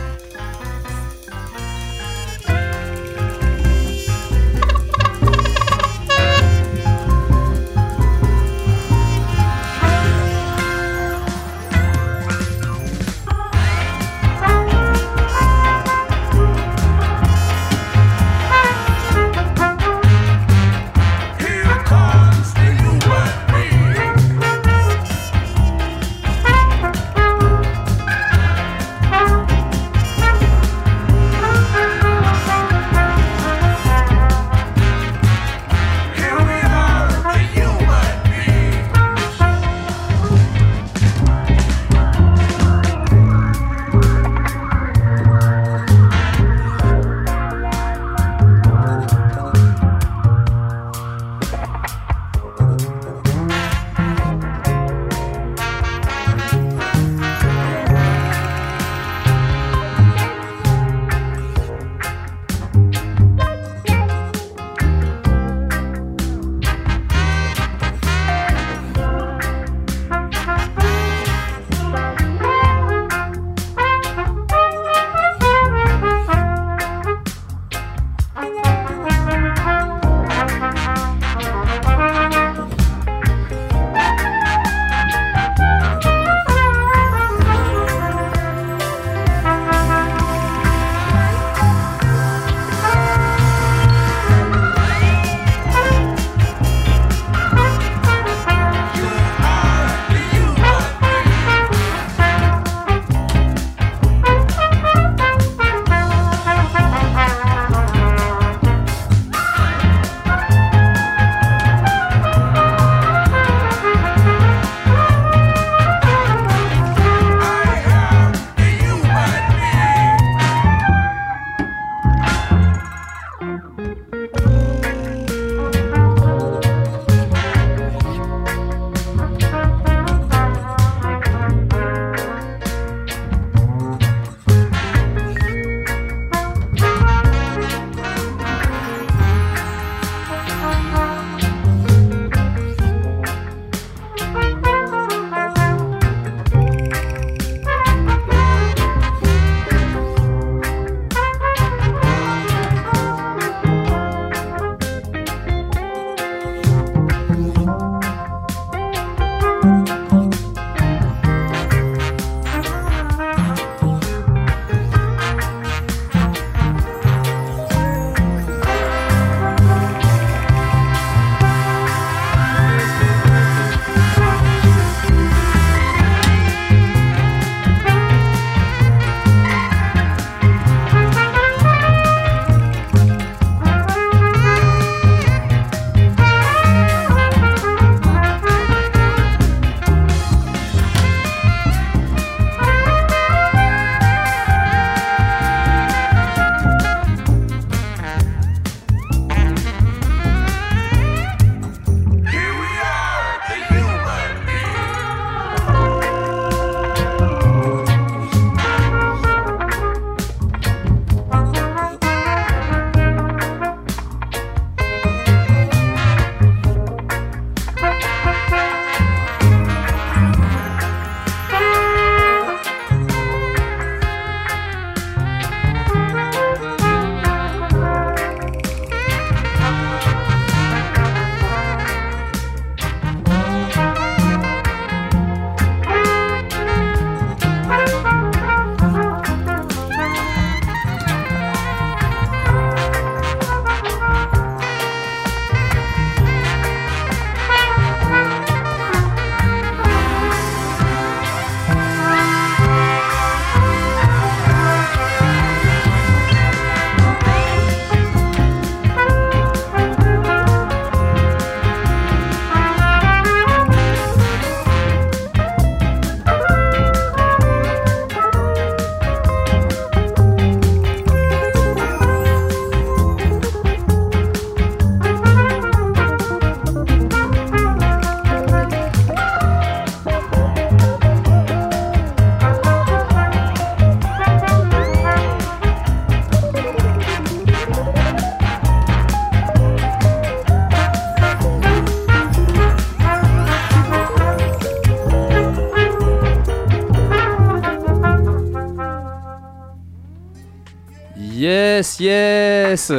[302.00, 302.92] yes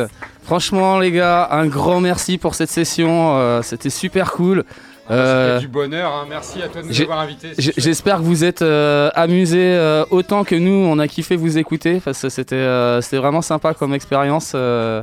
[0.44, 3.38] Franchement, les gars, un grand merci pour cette session.
[3.38, 4.66] euh, C'était super cool.
[5.12, 6.26] Euh, C'était du bonheur, hein.
[6.30, 7.52] merci à toi de nous avoir invités.
[7.58, 10.72] J'espère que vous êtes euh, amusés euh, autant que nous.
[10.72, 14.54] On a kiffé vous écouter parce que c'était euh, c'était vraiment sympa comme expérience.
[14.56, 15.02] euh.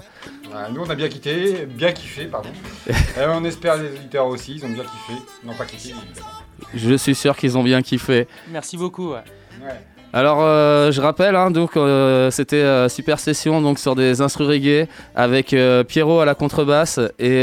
[0.55, 2.49] Ah, nous, on a bien quitté, bien kiffé, pardon.
[3.19, 5.21] Euh, on espère les auditeurs aussi, ils ont bien kiffé.
[5.45, 5.95] Non, pas kiffé.
[6.75, 8.27] Je suis sûr qu'ils ont bien kiffé.
[8.51, 9.13] Merci beaucoup.
[9.13, 9.21] ouais.
[10.13, 14.49] Alors, euh, je rappelle, hein, donc euh, c'était euh, super session donc sur des instrus
[14.49, 15.55] reggae avec
[15.87, 17.43] Pierrot à la contrebasse et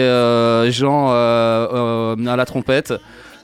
[0.72, 2.94] Jean à la trompette.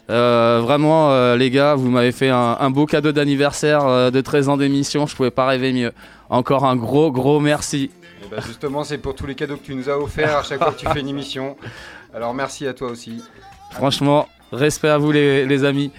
[0.10, 5.08] Vraiment, les gars, vous m'avez fait un, un beau cadeau d'anniversaire de 13 ans d'émission.
[5.08, 5.94] Je pouvais pas rêver mieux.
[6.30, 7.92] Encore un gros, gros merci.
[8.24, 10.58] Et bah, justement, c'est pour tous les cadeaux que tu nous as offerts à chaque
[10.60, 11.56] fois que tu fais une émission.
[12.14, 13.24] Alors, merci à toi aussi.
[13.72, 15.92] Franchement, respect à vous, les, les amis.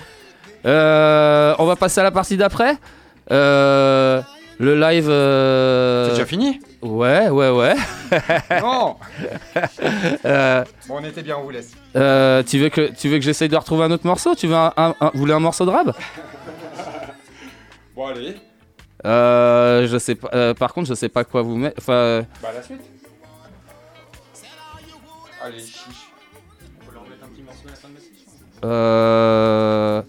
[0.64, 0.68] On
[1.64, 2.76] va passer à la partie d'après?
[3.30, 4.20] Euh,
[4.58, 5.08] le live.
[5.08, 7.74] euh, C'est déjà fini Ouais, ouais, ouais.
[8.60, 8.96] Non
[10.26, 11.72] Euh, Bon, on était bien, on vous laisse.
[11.96, 14.34] Euh, tu veux que tu veux que j'essaye de retrouver un autre morceau?
[14.34, 15.96] Tu veux un, un- un- vous voulez un morceau de rap
[17.96, 18.36] Bon, allez.
[19.06, 20.28] euh, Je sais pas.
[20.34, 21.76] euh, par contre, je sais pas quoi vous mettre.
[21.78, 22.80] Enfin, Bah, la suite.
[25.42, 26.08] Allez, chiche.
[28.64, 30.02] euh,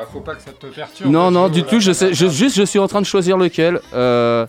[0.00, 1.10] Ah, faut pas que ça te perturbe.
[1.10, 1.80] non, non, du tout.
[1.80, 3.80] Je sais, je, juste, je suis en train de choisir lequel.
[3.92, 4.46] Euh,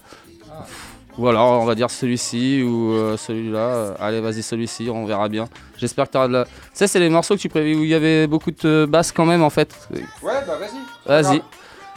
[1.18, 3.60] voilà, on va dire celui-ci ou euh, celui-là.
[3.60, 5.50] Euh, Allez, vas-y, celui-ci, on verra bien.
[5.78, 6.46] J'espère que t'auras de la.
[6.46, 9.12] Tu sais, c'est les morceaux que tu prévis où il y avait beaucoup de basses
[9.12, 9.76] quand même en fait.
[10.22, 11.24] Ouais, bah, vas-y.
[11.24, 11.42] Vas-y.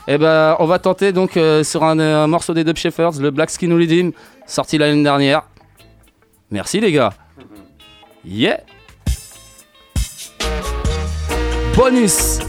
[0.09, 3.31] Et ben, on va tenter donc euh, sur un, un morceau des Dub Shepherds, le
[3.31, 4.13] Black Skin Redeem,
[4.47, 5.43] sorti l'année dernière.
[6.51, 7.13] Merci les gars.
[8.25, 8.61] Yeah.
[11.77, 12.41] Bonus.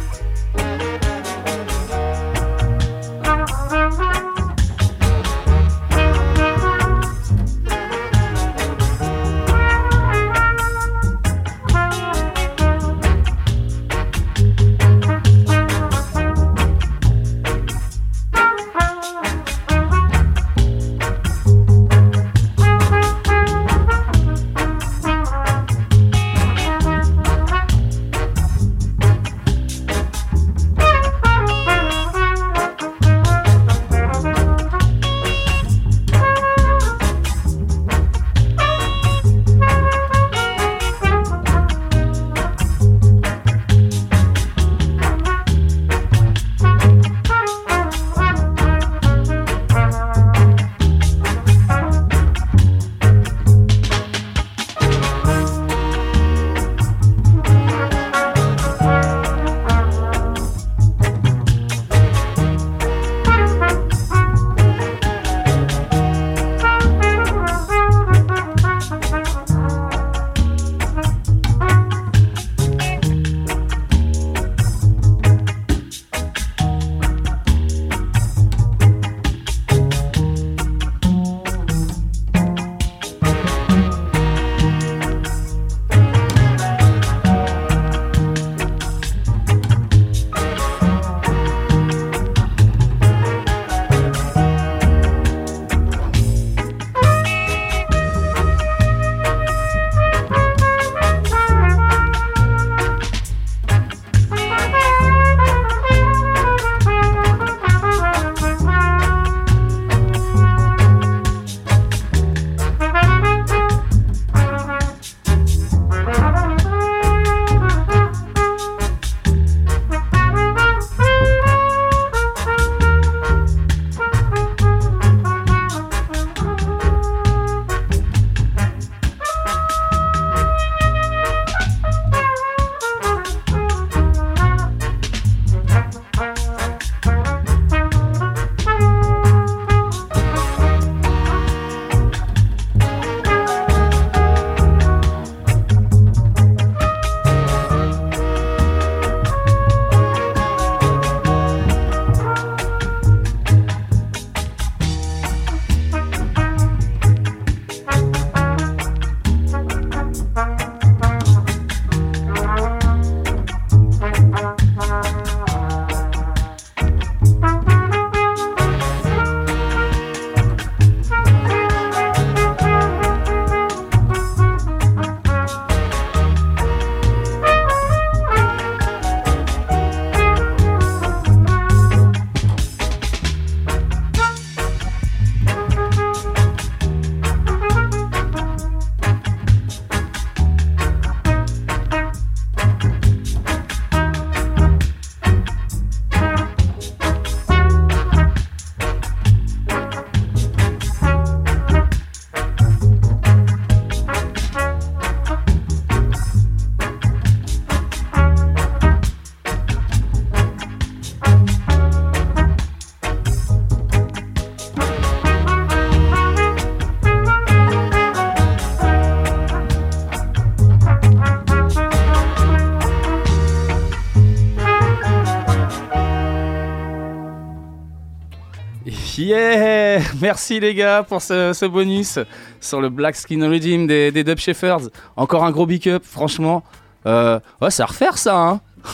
[229.23, 232.19] Yeah Merci les gars pour ce, ce bonus
[232.59, 234.89] sur le Black Skin Regime des, des Dub Shepherds.
[235.15, 236.63] Encore un gros big up, franchement.
[237.05, 238.61] Euh, ouais, c'est à refaire ça, hein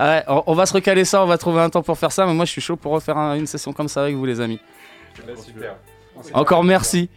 [0.00, 2.26] Ouais, on, on va se recaler ça, on va trouver un temps pour faire ça,
[2.26, 4.40] mais moi je suis chaud pour refaire un- une session comme ça avec vous les
[4.40, 4.58] amis.
[5.36, 5.76] super.
[6.34, 7.08] Encore merci.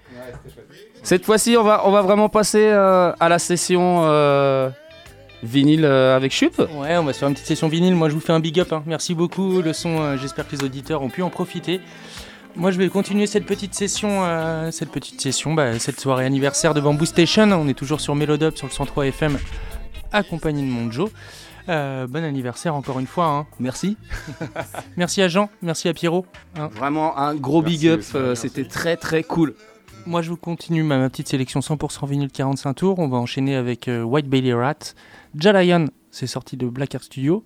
[1.01, 4.69] Cette fois-ci, on va, on va vraiment passer euh, à la session euh,
[5.45, 6.57] vinyle euh, avec Chup.
[6.59, 7.95] Ouais, on va se faire une petite session vinyle.
[7.95, 8.71] Moi, je vous fais un big up.
[8.73, 8.83] hein.
[8.85, 9.61] Merci beaucoup.
[9.61, 11.79] Le son, euh, j'espère que les auditeurs ont pu en profiter.
[12.55, 16.73] Moi, je vais continuer cette petite session, euh, cette petite session, bah, cette soirée anniversaire
[16.73, 17.43] de Bamboo Station.
[17.51, 19.37] On est toujours sur Melodub sur le 103 FM,
[20.11, 21.11] accompagné de mon Joe.
[21.67, 23.25] Euh, bon anniversaire encore une fois.
[23.25, 23.47] hein.
[23.59, 23.97] Merci.
[24.97, 26.25] merci à Jean, merci à Pierrot.
[26.57, 26.69] hein.
[26.73, 29.55] Vraiment un gros Merci big up, euh, c'était très très cool.
[30.05, 32.99] Moi, je vous continue ma, ma petite sélection 100% vinyle 45 tours.
[32.99, 34.93] On va enchaîner avec euh, White Belly Rat,
[35.37, 37.43] Jalayan, c'est sorti de Black Art Studio,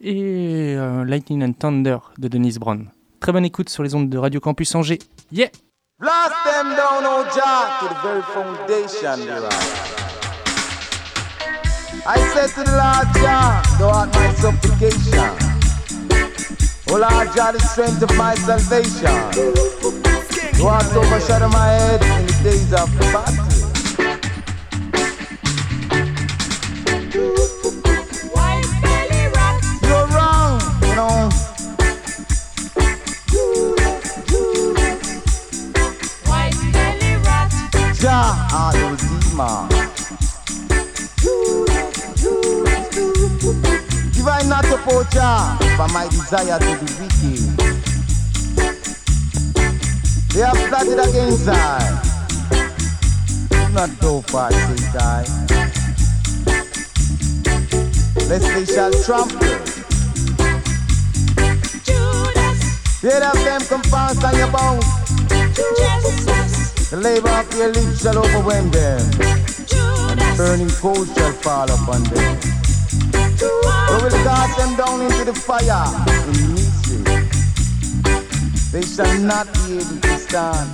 [0.00, 2.90] et euh, Lightning and Thunder de Denise Brown.
[3.20, 4.98] Très bonne écoute sur les ondes de Radio Campus Angers.
[5.30, 5.50] Yeah!
[5.98, 9.20] Blast them down, oh Jah, to the very foundation.
[12.06, 15.60] I said to the Lord Jah, thou art my supplication.
[16.90, 19.12] O Lord Jah, the strength of my salvation.
[20.58, 23.49] Thou art overshadow my head in the days of the battle.
[38.20, 39.00] Art.
[44.12, 47.42] Give I not O Jah, for my desire to be wicked.
[50.34, 51.80] They have plotted against I.
[53.50, 55.24] Do not go far, say I.
[58.28, 59.40] Lest they shall trample.
[63.00, 64.84] Hear of them come fast on your bones.
[66.90, 69.00] The labor of your lips shall overwhelm them.
[70.10, 72.36] And burning coals shall fall upon them.
[73.90, 75.86] We will cast them down into the fire
[76.26, 77.04] in misery.
[78.72, 80.70] They shall not be able to stand.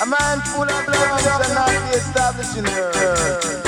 [0.00, 3.60] A man full of blood shall not be established in the earth.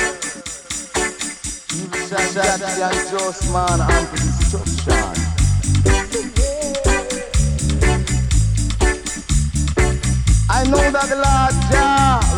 [1.76, 5.21] Evil shall shall the unjust man unto destruction.
[10.62, 12.31] I know that the Lord Jah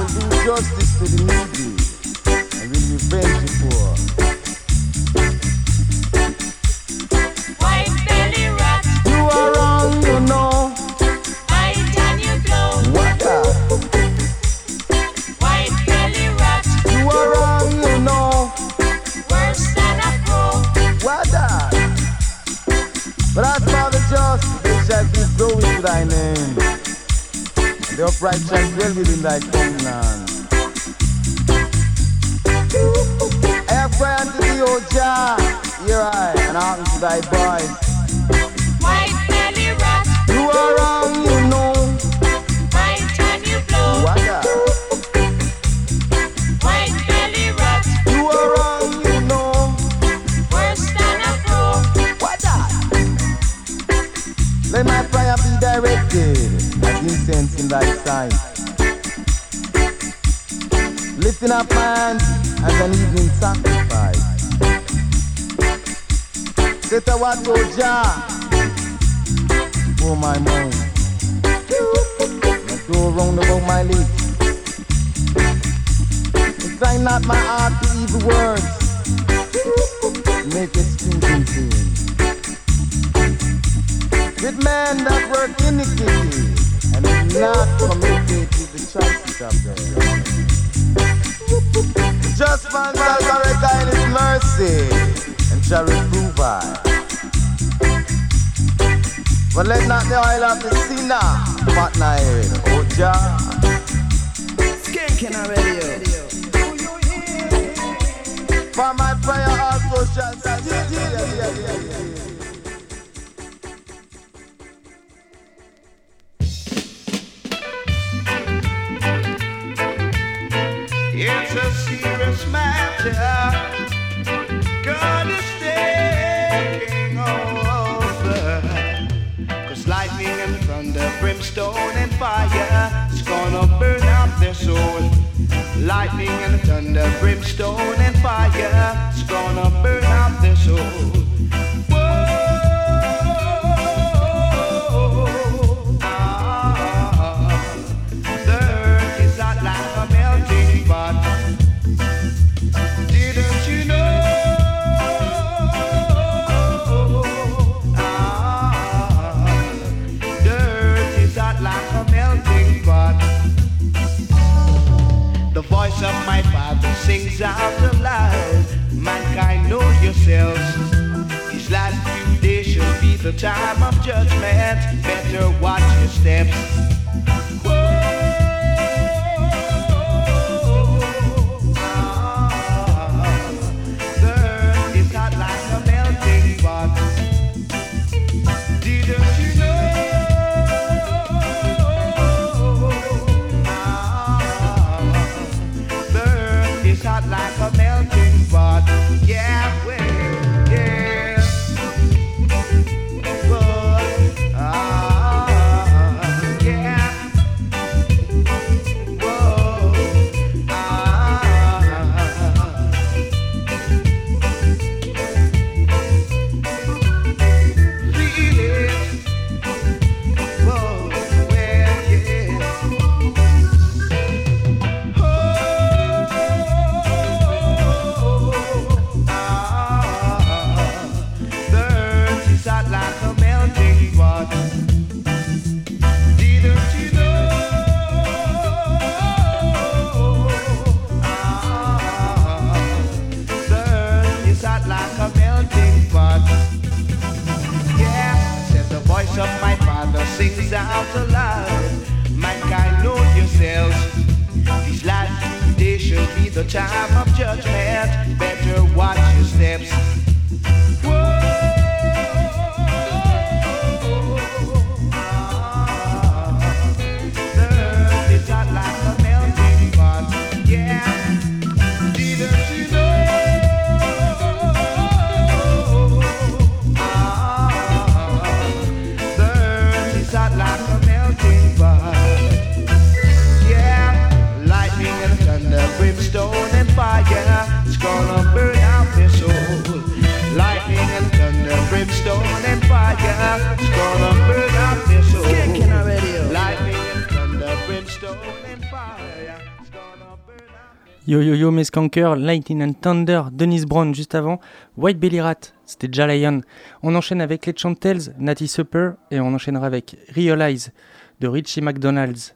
[301.34, 304.60] Yo yo yo mes skankers, Lightning and Thunder, Dennis Brown juste avant,
[304.96, 306.60] White Belly Rat, c'était Jalayan.
[307.02, 310.92] On enchaîne avec les Chantels, Natty Supper et on enchaînera avec Realize
[311.40, 312.54] de Richie McDonald's.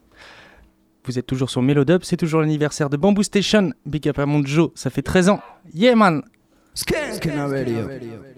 [1.05, 3.73] Vous êtes toujours sur Melodub, c'est toujours l'anniversaire de Bamboo Station.
[3.85, 5.41] Big up à mon Joe, ça fait 13 ans.
[5.75, 6.23] Yeah man
[6.73, 8.38] Summertime.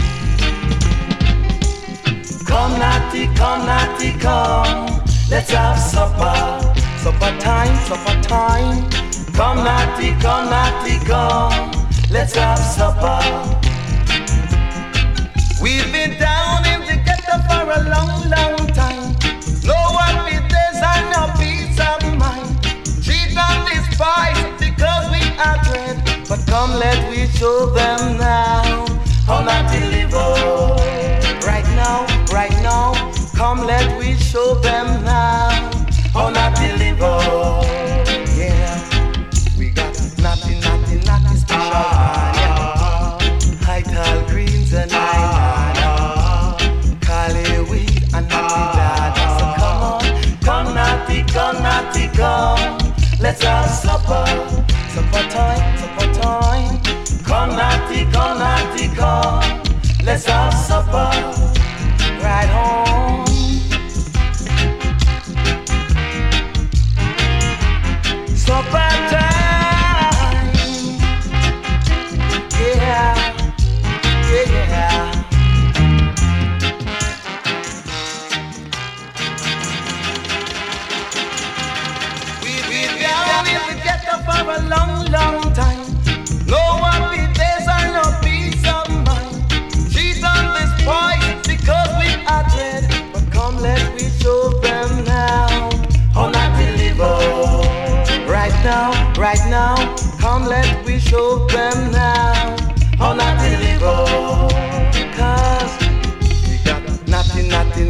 [2.46, 4.88] Come, Natty, come, Natty, come.
[5.30, 6.76] Let's have supper.
[6.98, 8.90] Supper time, supper time.
[9.34, 11.72] Come, Natty, come, Natty, come.
[12.12, 13.67] Let's have supper.
[26.58, 28.86] Come, let we show them now
[29.28, 30.14] how not to live.
[31.46, 31.98] Right now,
[32.34, 32.94] right now.
[33.36, 35.52] Come, let we show them now
[36.14, 37.67] how not to live.
[60.98, 61.47] far.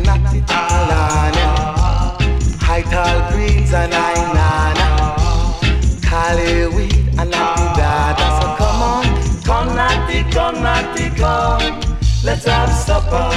[0.03, 2.21] now we got.
[2.61, 4.87] High tall greens and nana.
[6.01, 8.27] Cali weed and dada.
[8.39, 9.05] So come on,
[9.43, 11.81] come natty, come natty, come.
[12.23, 13.31] Let's have supper,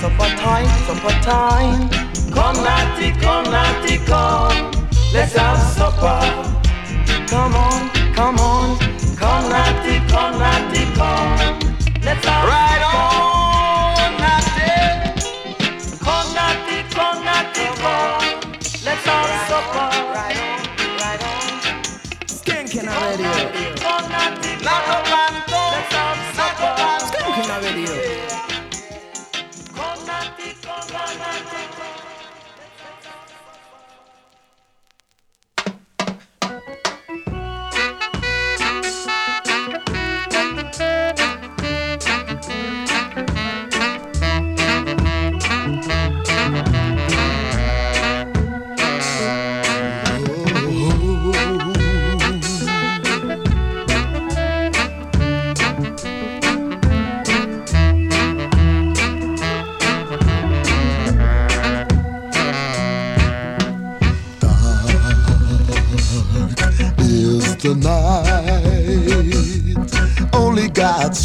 [0.00, 1.90] supper time, supper time.
[2.32, 4.70] Come natty, come natty, come.
[5.12, 6.20] Let's have supper.
[7.28, 8.99] Come on, come on.
[12.42, 12.89] Ride on.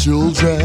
[0.06, 0.55] children.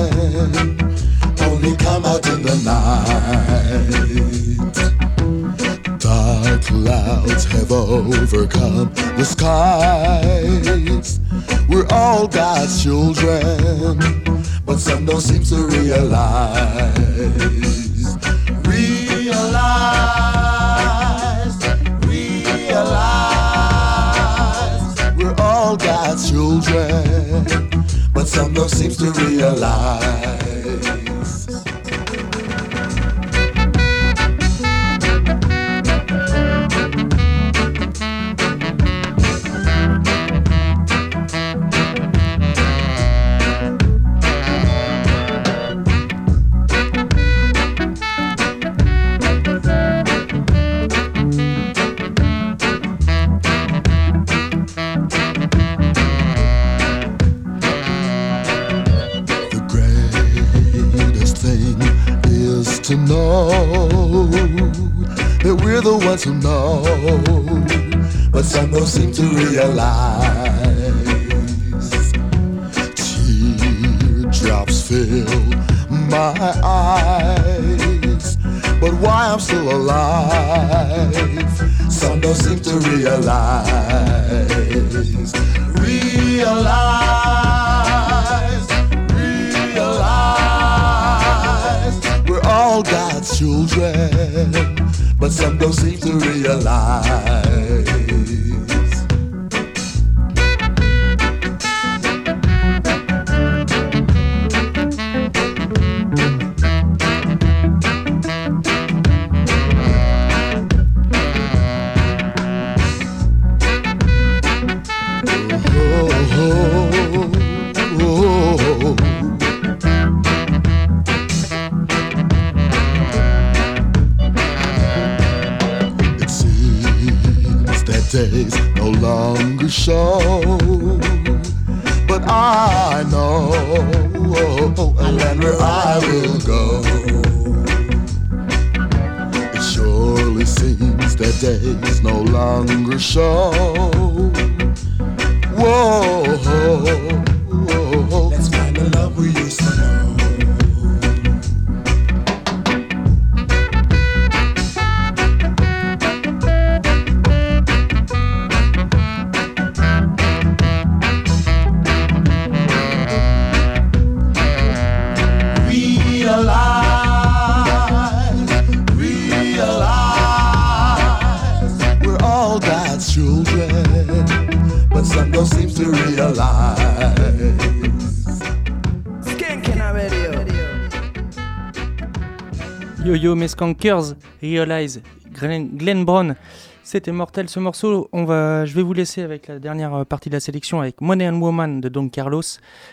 [183.04, 185.02] Yo Yo Mescankers, Realize,
[185.34, 186.36] Glenn, Glenn Brown.
[186.84, 188.08] C'était mortel ce morceau.
[188.12, 191.02] On va, je vais vous laisser avec la dernière euh, partie de la sélection avec
[191.02, 192.44] Money and Woman de Don Carlos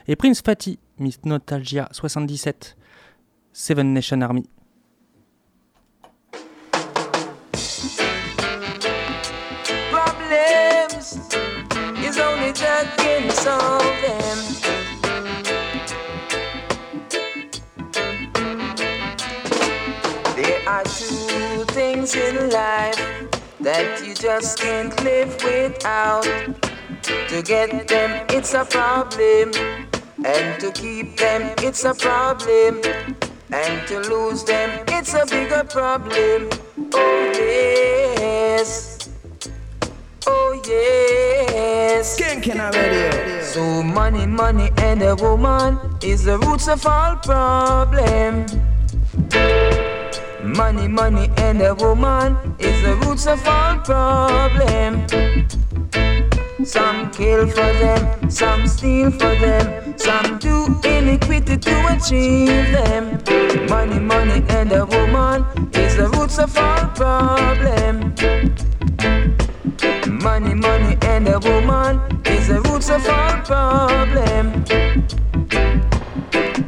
[0.07, 2.77] et Prince Fatty, Miss Nostalgia 77,
[3.53, 4.49] Seven Nation Army.
[9.91, 11.19] Problems
[12.19, 12.53] only
[22.09, 22.97] things in life
[23.61, 26.25] that you just can't live without.
[27.03, 29.53] To get them, it's a problem.
[30.25, 32.81] And to keep them, it's a problem.
[33.53, 36.51] And to lose them, it's a bigger problem.
[36.95, 39.09] Oh, yes.
[40.27, 42.21] Oh, yes.
[42.21, 43.43] Kinkin already.
[43.45, 48.47] So, money, money, and a woman is the roots of all problem.
[50.43, 55.07] Money, money, and a woman is the roots of all problem.
[56.65, 63.19] Some kill for them, some steal for them, some do iniquity to achieve them.
[63.69, 65.45] Money, money, and a woman
[65.75, 68.15] is the roots of all problem.
[70.23, 74.65] Money, money, and a woman is the roots of all problem.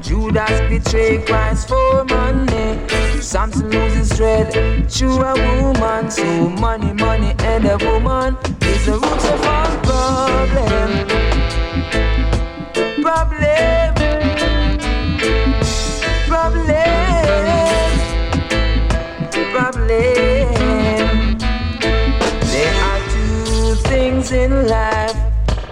[0.02, 3.09] Judas betrayed Christ for money.
[3.20, 4.50] Samson loses dread
[4.88, 6.10] to a woman.
[6.10, 11.06] So money, money, and a woman is the roots of all problem.
[13.02, 13.94] Problem.
[16.28, 16.74] Problem.
[19.52, 19.88] Problem.
[22.50, 25.16] There are two things in life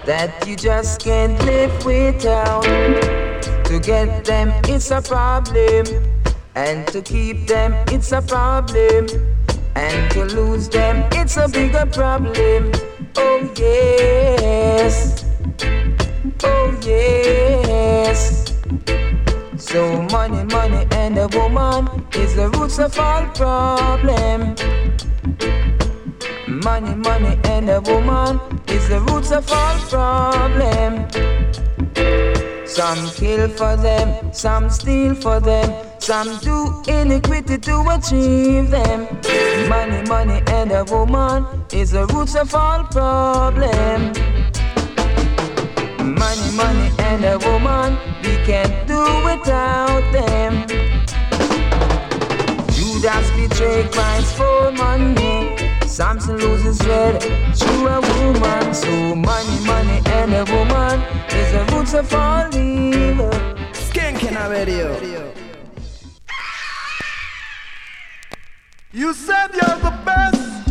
[0.05, 2.63] that you just can't live without.
[2.63, 6.18] To get them, it's a problem.
[6.55, 9.07] And to keep them, it's a problem.
[9.75, 12.71] And to lose them, it's a bigger problem.
[13.15, 15.25] Oh, yes.
[16.43, 18.53] Oh, yes.
[19.57, 24.55] So, money, money, and a woman is the roots of all problem.
[26.47, 31.07] Money, money, and a woman is the roots of all problem.
[32.65, 39.07] Some kill for them, some steal for them, some do iniquity to achieve them.
[39.69, 44.13] Money, money, and a woman is the roots of all problem.
[46.15, 50.65] Money, money, and a woman, we can't do without them.
[52.71, 55.55] Judas betrayed Christ for money.
[55.85, 58.73] Samson loses red to a woman.
[58.73, 63.29] So money, money, and a woman is the roots of all evil.
[63.73, 65.38] Skanking radio.
[68.91, 70.68] You said you're the best.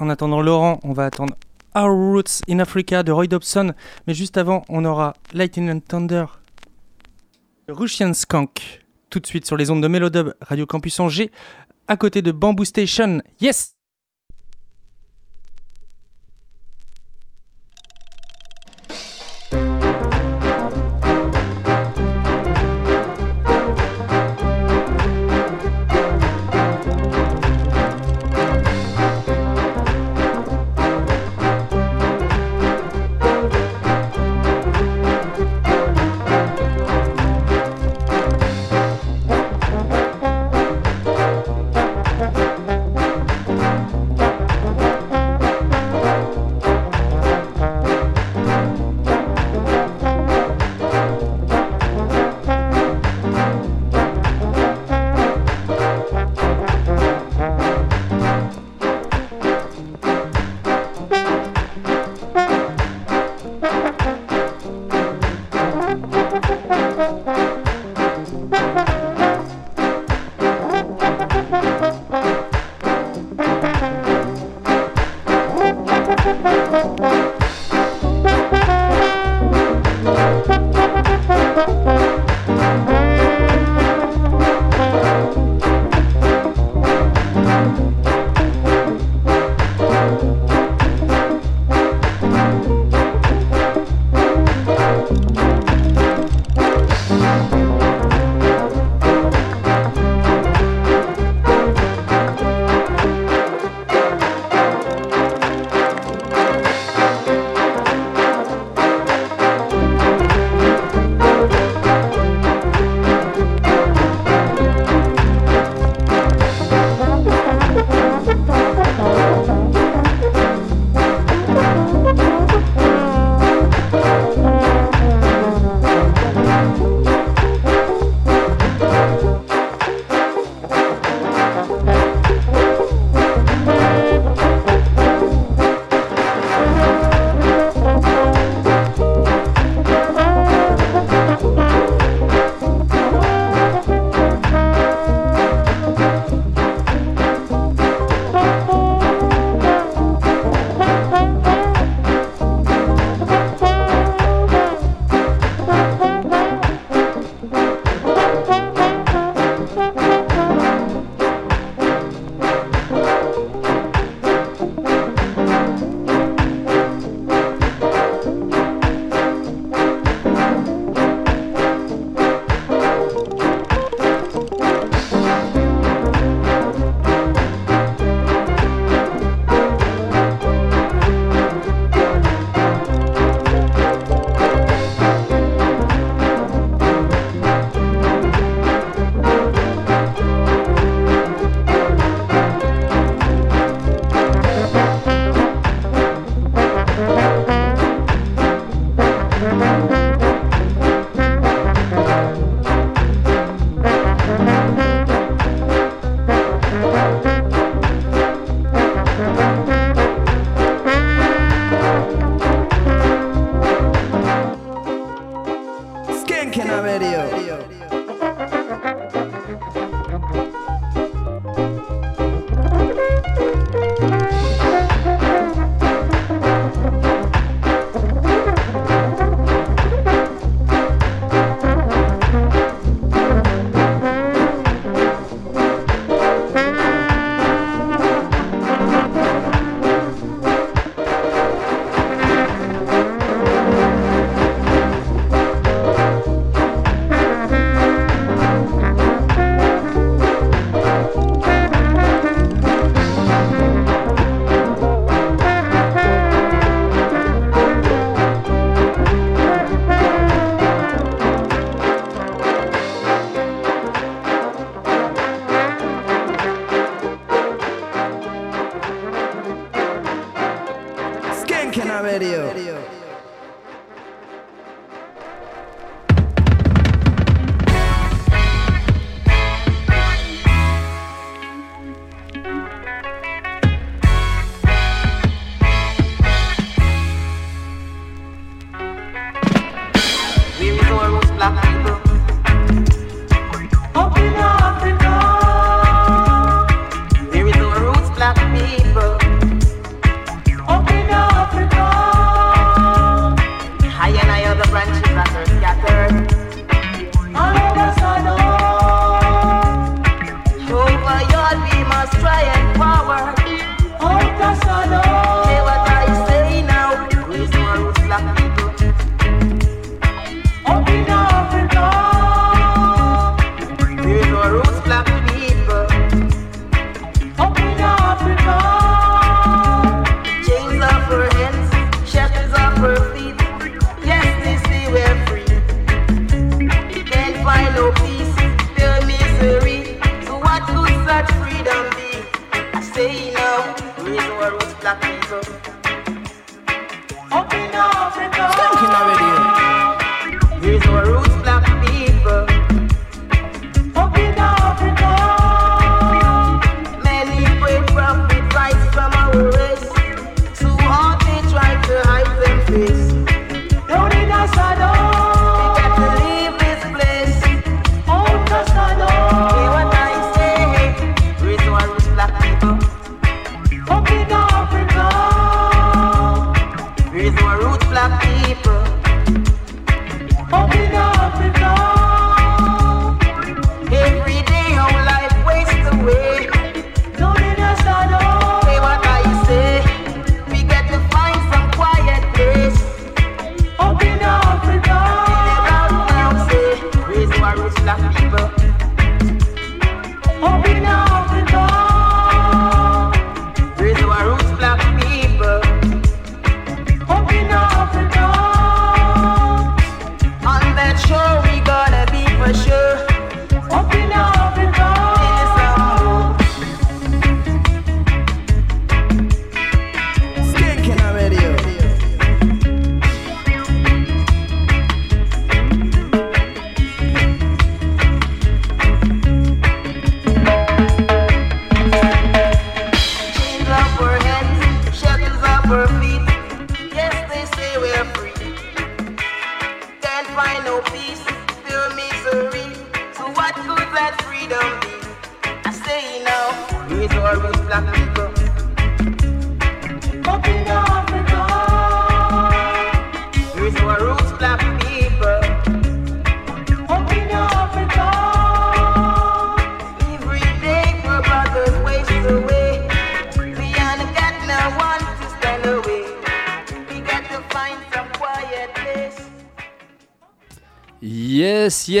[0.00, 1.36] En attendant Laurent, on va attendre
[1.76, 3.74] Our Roots in Africa de Roy Dobson.
[4.06, 6.24] Mais juste avant, on aura Lightning and Thunder
[7.68, 8.82] de Russian Skank.
[9.08, 11.30] Tout de suite sur les ondes de Melodub, Radio Campus Angers,
[11.86, 13.22] à côté de Bamboo Station.
[13.40, 13.76] Yes!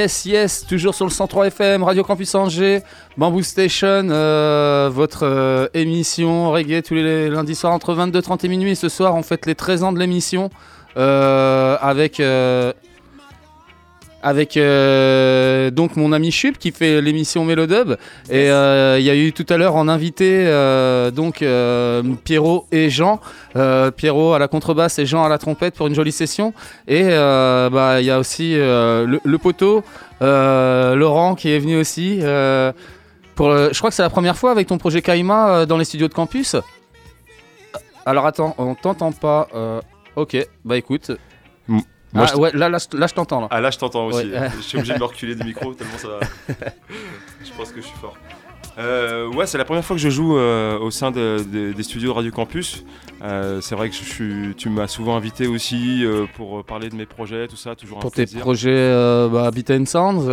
[0.00, 2.80] Yes, yes, toujours sur le 103 FM, Radio Campus Angers,
[3.18, 8.70] Bamboo Station, euh, votre euh, émission reggae tous les lundis soirs entre 22h30 et minuit.
[8.70, 10.48] Et ce soir, on fête les 13 ans de l'émission
[10.96, 12.14] euh, avec,
[14.30, 17.96] avec euh, donc mon ami Chup qui fait l'émission Mélodub.
[18.30, 21.44] Et euh, il y a eu tout à l'heure en invité euh, donc
[22.24, 23.20] Pierrot et Jean.
[23.96, 26.54] Pierrot à la contrebasse et Jean à la trompette pour une jolie session.
[26.86, 29.82] Et bah, il y a aussi le, le poteau,
[30.20, 32.20] Laurent qui est venu aussi.
[33.34, 35.84] pour, le- je crois que c'est la première fois avec ton projet Kaima dans les
[35.84, 36.56] studios de campus.
[38.06, 39.48] Alors attends, on t'entend pas.
[40.16, 41.10] ok, bah écoute.
[42.12, 43.40] Moi, ah, je- ouais, là, là, je- là, je t'entends.
[43.42, 43.48] Là.
[43.50, 44.26] Ah là je t'entends aussi.
[44.30, 44.50] Ouais.
[44.56, 46.20] Je suis obligé de me reculer du micro tellement ça va.
[47.44, 48.16] je pense que je suis fort.
[48.78, 51.82] Euh, ouais, c'est la première fois que je joue euh, au sein de- de- des
[51.82, 52.84] studios Radio Campus.
[53.22, 56.04] Euh, c'est vrai que je suis, tu m'as souvent invité aussi
[56.36, 58.40] pour parler de mes projets, tout ça, toujours un Pour tes plaisir.
[58.40, 58.88] projets
[59.30, 60.24] bah, Beat and Sounds,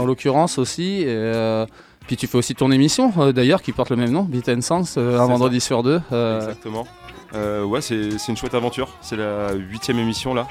[0.00, 1.02] en l'occurrence aussi.
[1.02, 1.64] Et,
[2.06, 4.96] puis tu fais aussi ton émission d'ailleurs qui porte le même nom, Beat and Sounds,
[4.98, 6.00] un vendredi sur deux.
[6.10, 6.86] Exactement.
[7.34, 8.88] Ouais, c'est une chouette aventure.
[9.02, 10.46] C'est la huitième émission là.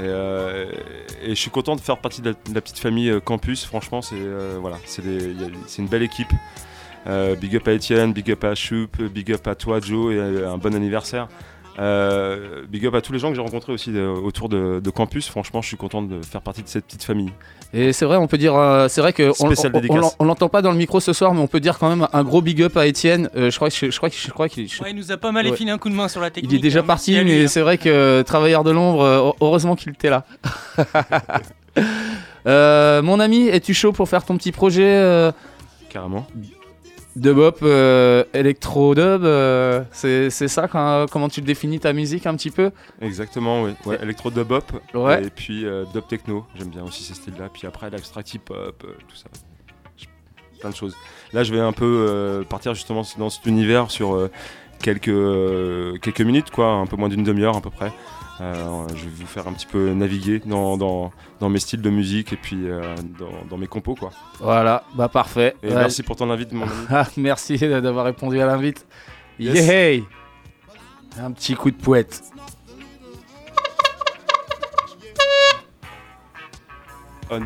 [0.00, 0.70] Et, euh,
[1.22, 3.66] et je suis content de faire partie de la, petite famille euh, campus.
[3.66, 5.02] Franchement, c'est euh, voilà, c'est
[5.78, 6.32] une belle équipe.
[7.40, 10.58] Big up à Etienne, big up à Choup, big up à toi Joe et un
[10.58, 11.28] bon anniversaire.
[11.80, 14.90] Euh, big up à tous les gens que j'ai rencontrés aussi de- autour de, de
[14.90, 15.28] campus.
[15.28, 17.32] Franchement, je suis content de faire partie de cette petite famille.
[17.72, 20.00] Et c'est vrai, on peut dire, euh, c'est vrai que on- Spécial on- on, dédicace.
[20.02, 22.06] l'en- on l'entend pas dans le micro ce soir, mais on peut dire quand même
[22.12, 23.30] un gros big up à Étienne.
[23.34, 24.68] Euh, je crois je, je crois je crois qu'il.
[24.68, 25.52] je- Ouais, il nous a pas mal Ouais.
[25.52, 26.52] effilé un coup de main sur la technique.
[26.52, 27.48] Il est déjà hein, parti, lui, mais hein.
[27.48, 30.24] c'est vrai que euh, travailleur de l'ombre, euh, heureusement qu'il était là.
[32.46, 35.30] Euh, mon ami, es-tu chaud pour faire ton petit projet euh,
[35.90, 36.26] Carrément.
[37.16, 42.34] De bop, euh, électro-dub euh, C'est c'est ça quand- comment tu définis ta musique un
[42.36, 42.70] petit peu
[43.00, 43.72] Exactement, oui.
[43.86, 44.52] Ouais, électro dub.
[44.94, 45.24] Ouais.
[45.24, 46.44] Et puis euh, dub techno.
[46.56, 47.48] J'aime bien aussi ces styles-là.
[47.52, 49.26] Puis après, l'abstract hip hop, euh, tout ça.
[50.60, 50.94] Plein de choses.
[51.32, 54.30] Là, je vais un peu euh, partir justement dans cet univers sur euh,
[54.82, 56.66] quelques, euh, quelques minutes, quoi.
[56.72, 57.90] Un peu moins d'une demi-heure à peu près.
[58.40, 61.90] Euh, je vais vous faire un petit peu naviguer dans, dans, dans mes styles de
[61.90, 64.10] musique et puis euh, dans, dans mes compos, quoi.
[64.40, 65.56] Voilà, bah parfait.
[65.62, 65.74] Et Ouais.
[65.74, 67.06] merci pour ton invite, mon ami.
[67.18, 68.86] Merci d'avoir répondu à l'invite.
[69.38, 69.66] Yes.
[69.66, 70.02] Yeah
[71.18, 72.22] Un petit coup de pouette.
[77.30, 77.40] On.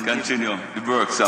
[0.00, 0.16] Yeah, man.
[0.16, 0.56] Continue.
[0.74, 1.20] The works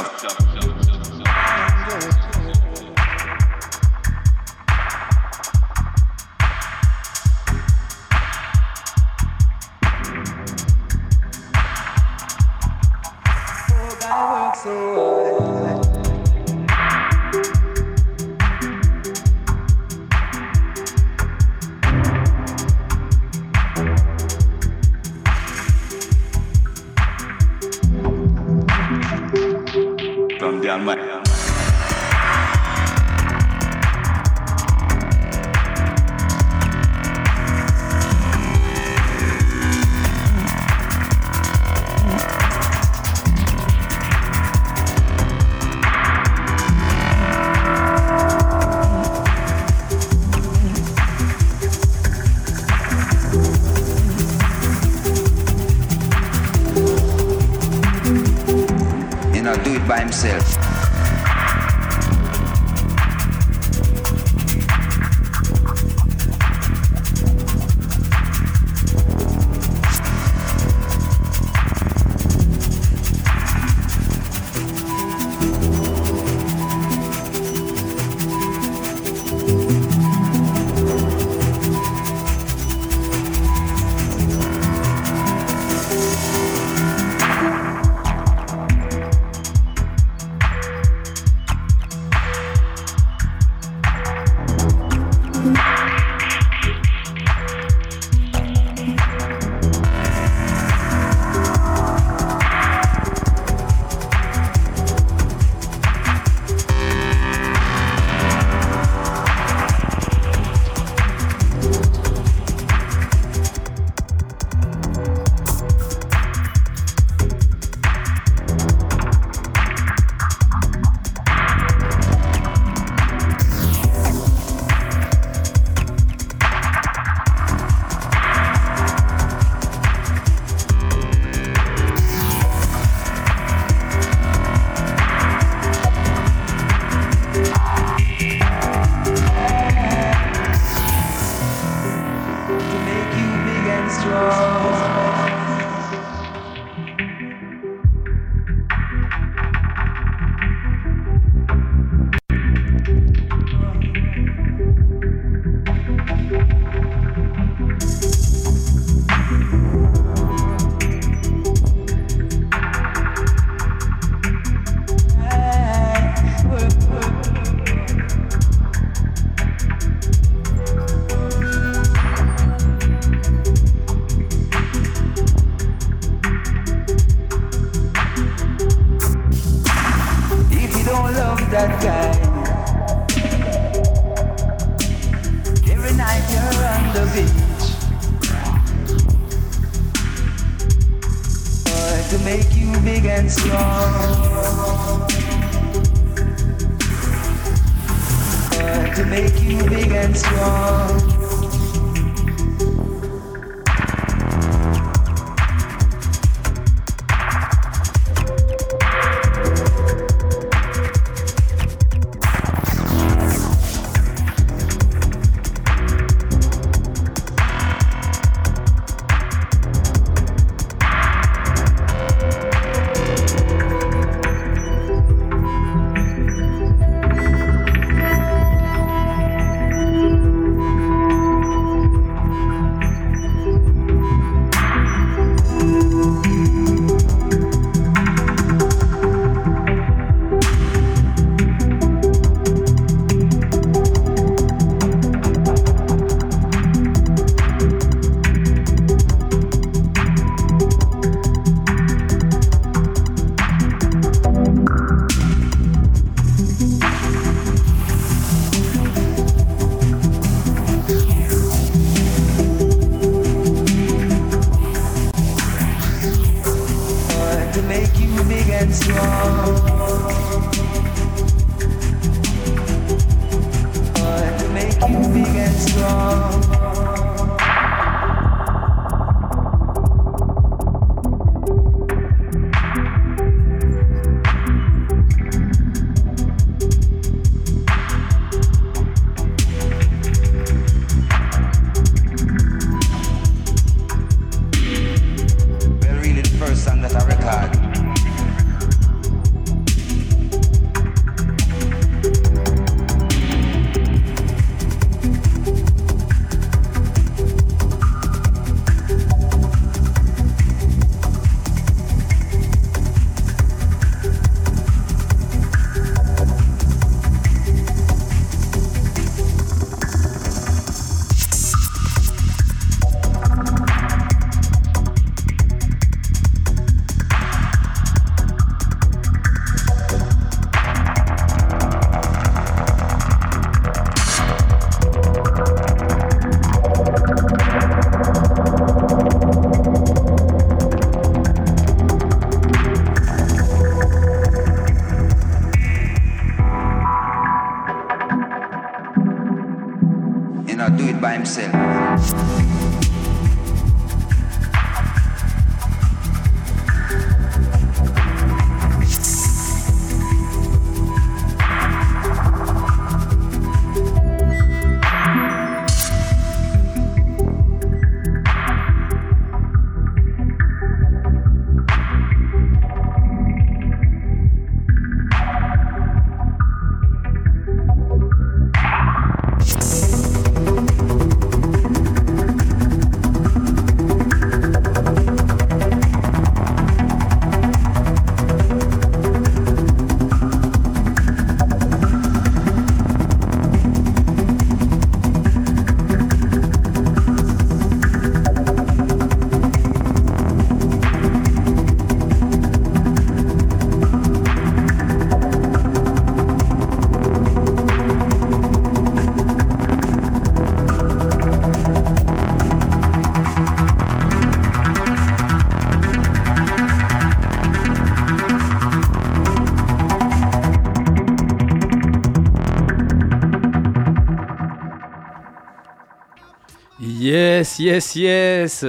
[427.43, 428.65] Yes, yes, yes.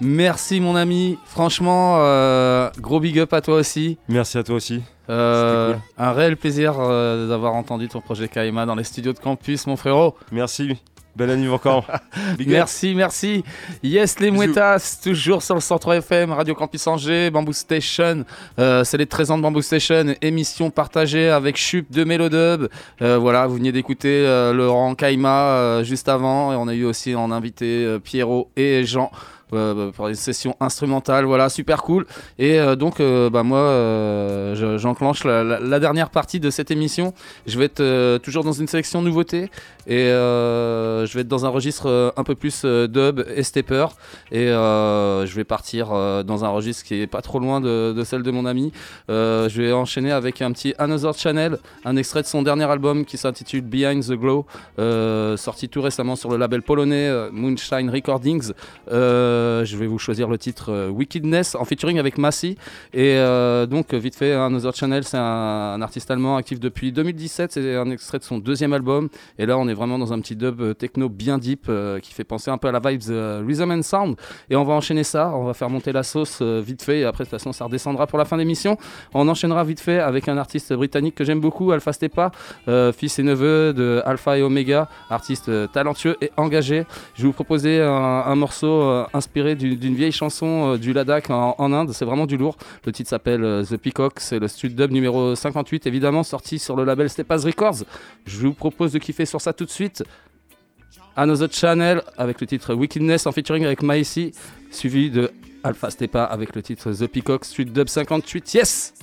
[0.00, 1.18] Merci mon ami.
[1.26, 3.98] Franchement, euh, gros big up à toi aussi.
[4.08, 4.82] Merci à toi aussi.
[5.10, 9.18] Euh, C'était Un réel plaisir euh, d'avoir entendu ton projet Kaima dans les studios de
[9.18, 10.16] campus, mon frérot.
[10.32, 10.80] Merci.
[11.14, 11.86] Belle année encore.
[12.46, 13.44] Merci, merci.
[13.82, 18.24] Yes, les Mouettas, toujours sur le 103 FM, Radio Campus Angers, Bamboo Station.
[18.58, 22.68] Euh, c'est les 13 ans de Bamboo Station, émission partagée avec Chup de Mélodub.
[23.02, 26.52] Euh, voilà, vous venez d'écouter euh, Laurent Kaima juste avant.
[26.52, 29.10] Et on a eu aussi en invité Pierrot et Jean.
[29.54, 32.06] Euh, pour des sessions instrumentales, voilà, super cool.
[32.38, 37.12] Et euh, donc, euh, bah, moi, euh, je- j'enclenche la, dernière partie de cette émission.
[37.46, 39.50] Je vais être toujours dans une sélection nouveautés
[39.86, 43.86] et je vais être dans un registre un peu plus dub et stepper.
[44.30, 45.88] Et je vais partir
[46.24, 48.72] dans un registre qui est pas trop loin de, celle de mon ami.
[49.08, 53.18] Je vais enchaîner avec un petit Another Channel, un extrait de son dernier album qui
[53.18, 54.46] s'intitule Behind the Glow,
[55.36, 58.52] sorti tout récemment sur le label polonais Moonshine Recordings.
[59.64, 62.56] Je vais vous choisir le titre euh, Wickedness en featuring avec Massy.
[62.92, 67.52] Et euh, donc, vite fait, Another Channel, c'est un, artiste allemand actif depuis 2017.
[67.52, 69.08] C'est un extrait de son deuxième album.
[69.38, 72.12] Et là, on est vraiment dans un petit dub euh, techno bien deep euh, qui
[72.12, 74.16] fait penser un peu à la vibes euh, Rhythm and Sound.
[74.50, 75.32] Et on va enchaîner ça.
[75.34, 77.00] On va faire monter la sauce euh, vite fait.
[77.00, 78.76] Et après, de toute façon, ça redescendra pour la fin d'émission.
[79.12, 82.30] On enchaînera vite fait avec un artiste britannique que j'aime beaucoup, Alpha Stepa,
[82.68, 86.84] euh, fils et neveu de Alpha et Omega, artiste euh, talentueux et engagé.
[87.14, 90.92] Je vais vous proposer un, un morceau euh, inspiré du- d'une vieille chanson euh, du
[90.92, 91.92] Ladakh en, en Inde.
[91.92, 92.56] C'est vraiment du lourd.
[92.84, 94.20] Le titre s'appelle euh, The Peacock.
[94.20, 97.84] C'est le street dub numéro 58, évidemment, sorti sur le label Stepas Records.
[98.26, 100.04] Je vous propose de kiffer sur ça tout de suite.
[101.16, 104.32] Another Channel avec le titre Wickedness en featuring avec Maïsi,
[104.70, 105.30] suivi de
[105.62, 108.52] Alpha Stepa avec le titre The Peacock Street Dub 58.
[108.54, 108.94] Yes!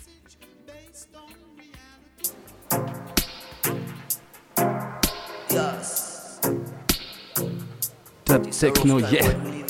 [5.49, 6.39] Yes.
[8.25, 9.60] Dub techno, yeah!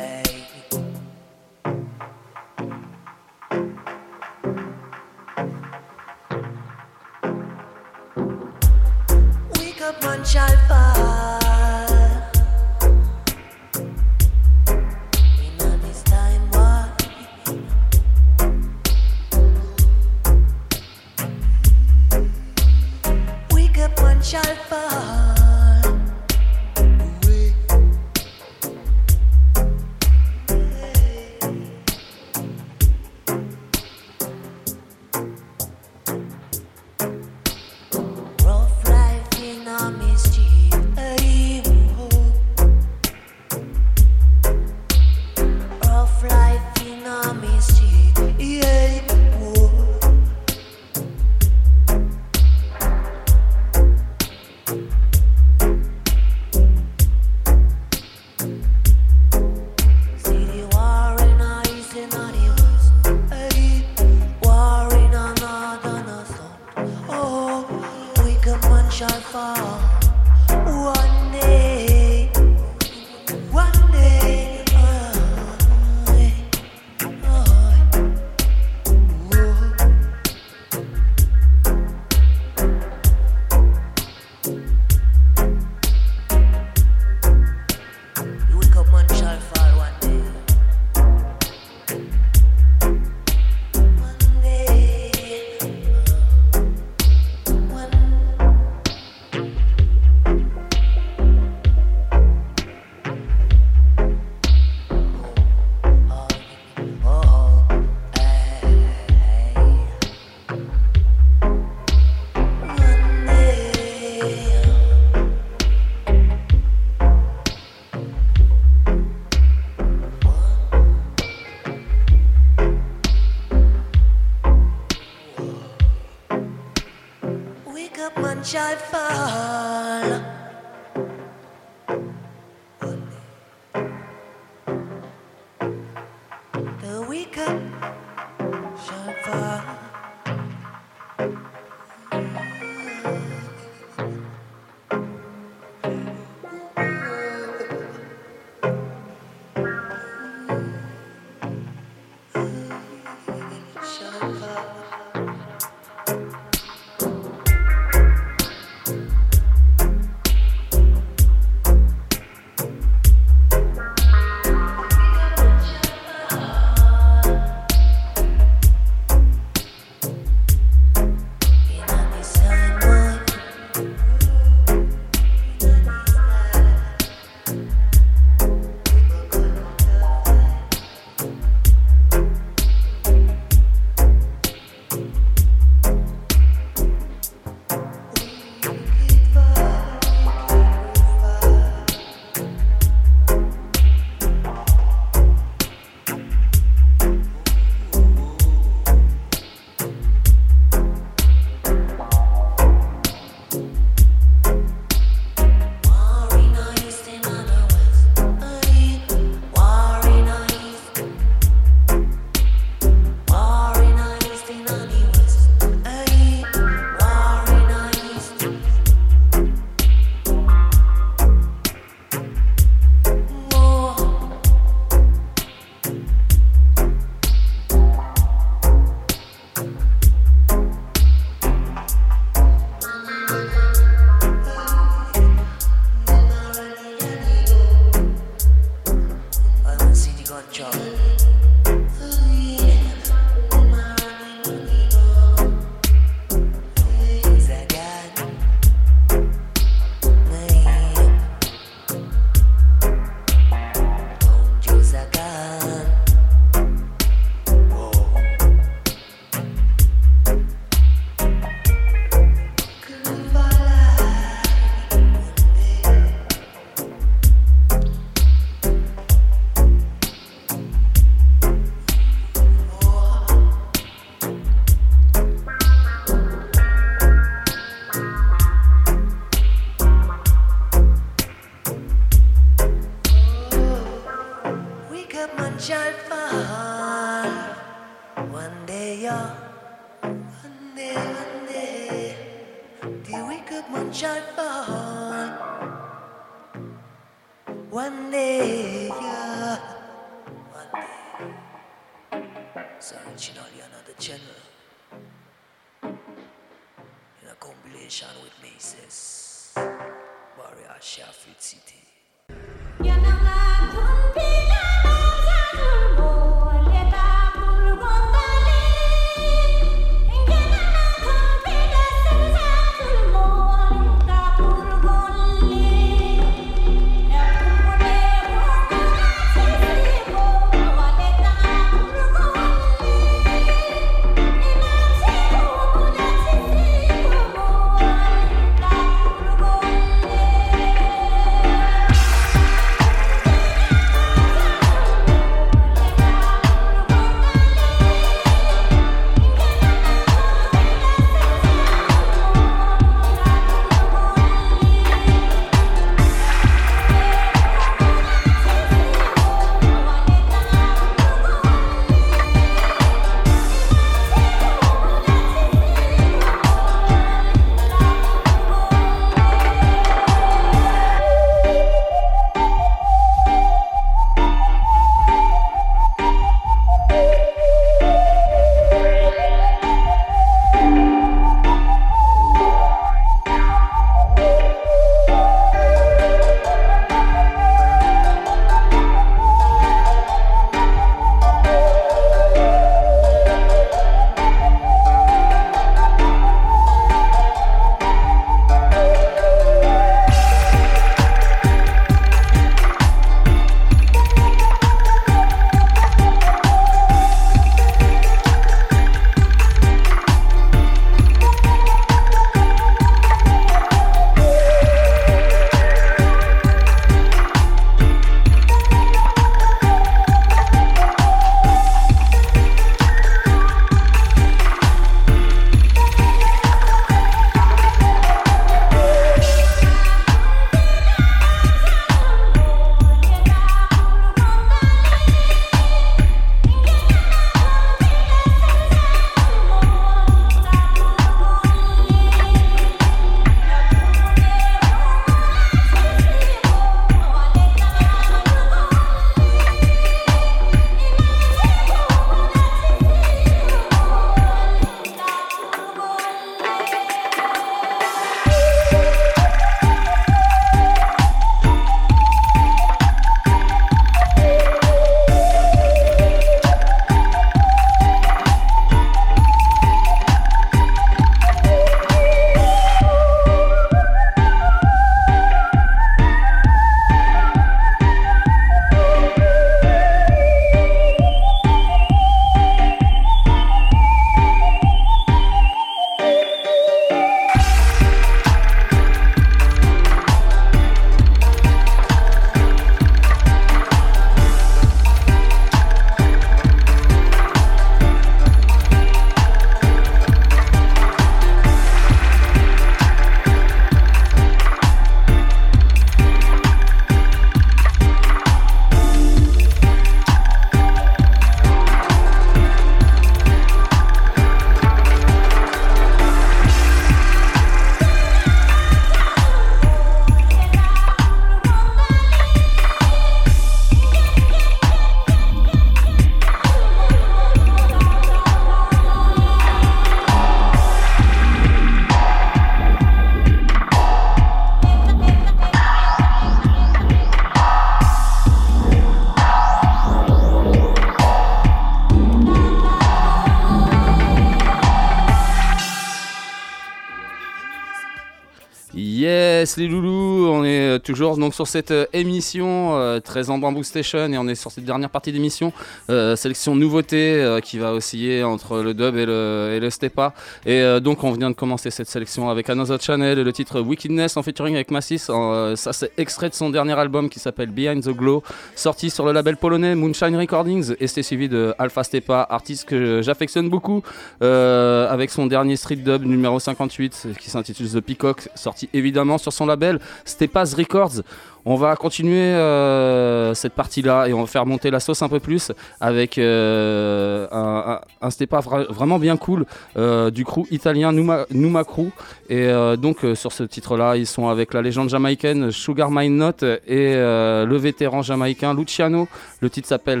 [550.82, 551.16] Toujours.
[551.16, 554.64] Donc sur cette euh, émission euh, très en bamboo station et on est sur cette
[554.64, 555.52] dernière partie d'émission
[555.90, 560.14] euh, sélection nouveauté euh, qui va osciller entre le dub et le, et le stepa.
[560.46, 564.16] Et euh, donc on vient de commencer cette sélection avec Another Channel le titre Wickedness
[564.16, 565.06] en featuring avec Massis.
[565.08, 568.22] Euh, ça c'est extrait de son dernier album qui s'appelle Behind the Glow
[568.56, 573.02] sorti sur le label polonais Moonshine Recordings et c'était suivi de Alpha Stepa artiste que
[573.02, 573.82] j'affectionne beaucoup
[574.22, 579.32] euh, avec son dernier street dub numéro 58 qui s'intitule The Peacock sorti évidemment sur
[579.32, 581.02] son label Stepa's Records
[581.44, 585.18] On va continuer euh, cette partie-là et on va faire monter la sauce un peu
[585.18, 588.40] plus avec euh, un, un,
[588.70, 589.44] vraiment bien cool
[589.76, 591.90] euh, du crew italien Numa, Numa Crew.
[592.30, 596.94] Et donc sur ce titre-là, ils sont avec la légende jamaïcaine Sugar Mine Note et
[596.94, 599.06] le vétéran jamaïcain Luciano.
[599.40, 600.00] Le titre s'appelle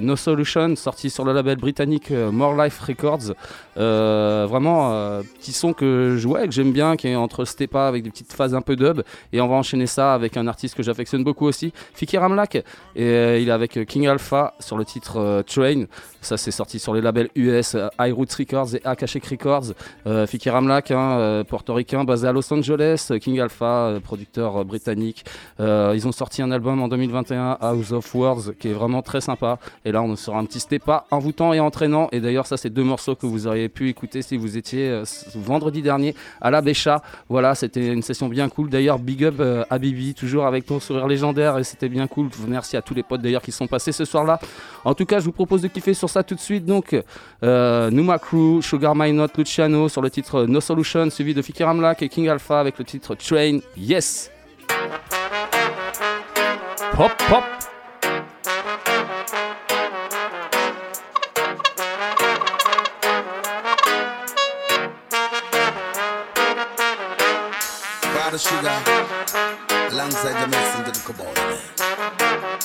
[0.00, 3.34] No Solution, sorti sur le label britannique More Life Records.
[3.76, 8.32] Vraiment petit son que je que j'aime bien, qui est entre stepa avec des petites
[8.32, 9.02] phases un peu dub.
[9.34, 12.56] Et on va enchaîner ça avec un artiste que j'affectionne beaucoup aussi, Fikir Ramlak.
[12.56, 12.64] Et
[12.98, 15.84] euh, il est avec King Alpha sur le titre euh, Train.
[16.26, 19.74] Ça, c'est sorti sur les labels US, euh, High Roots Records et Akashic Records.
[20.08, 23.12] Euh, Fikir Ramlak, hein, euh, portoricain, basé à Los Angeles.
[23.20, 25.24] King Alpha, producteur britannique.
[25.60, 29.60] Ils ont sorti un album en 2021, House of Words, qui est vraiment très sympa.
[29.84, 32.08] Et là, on est sur un petit stepa envoûtant et entraînant.
[32.10, 35.02] Et d'ailleurs, ça, c'est deux morceaux que vous auriez pu écouter si vous étiez
[35.36, 37.02] vendredi dernier à la Bécha.
[37.28, 38.68] Voilà, c'était une session bien cool.
[38.68, 41.58] D'ailleurs, big up euh, à Bibi, toujours avec ton sourire légendaire.
[41.58, 42.28] Et c'était bien cool.
[42.48, 44.40] Merci à tous les potes d'ailleurs qui sont passés ce soir-là.
[44.84, 46.64] En tout cas, je vous propose de kiffer sur tout de suite.
[46.64, 46.96] Donc,
[47.42, 51.68] euh, Numa Crew, Sugar My Note, Luciano sur le titre No Solution, suivi de Fikir
[51.68, 53.58] Amlak et King Alpha avec le titre Train.
[53.76, 54.30] Yes!
[56.98, 57.12] Hop,
[68.66, 68.86] the.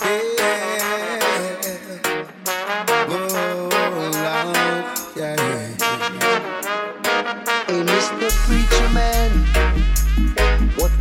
[0.04, 0.61] Yeah.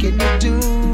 [0.00, 0.89] Can you do?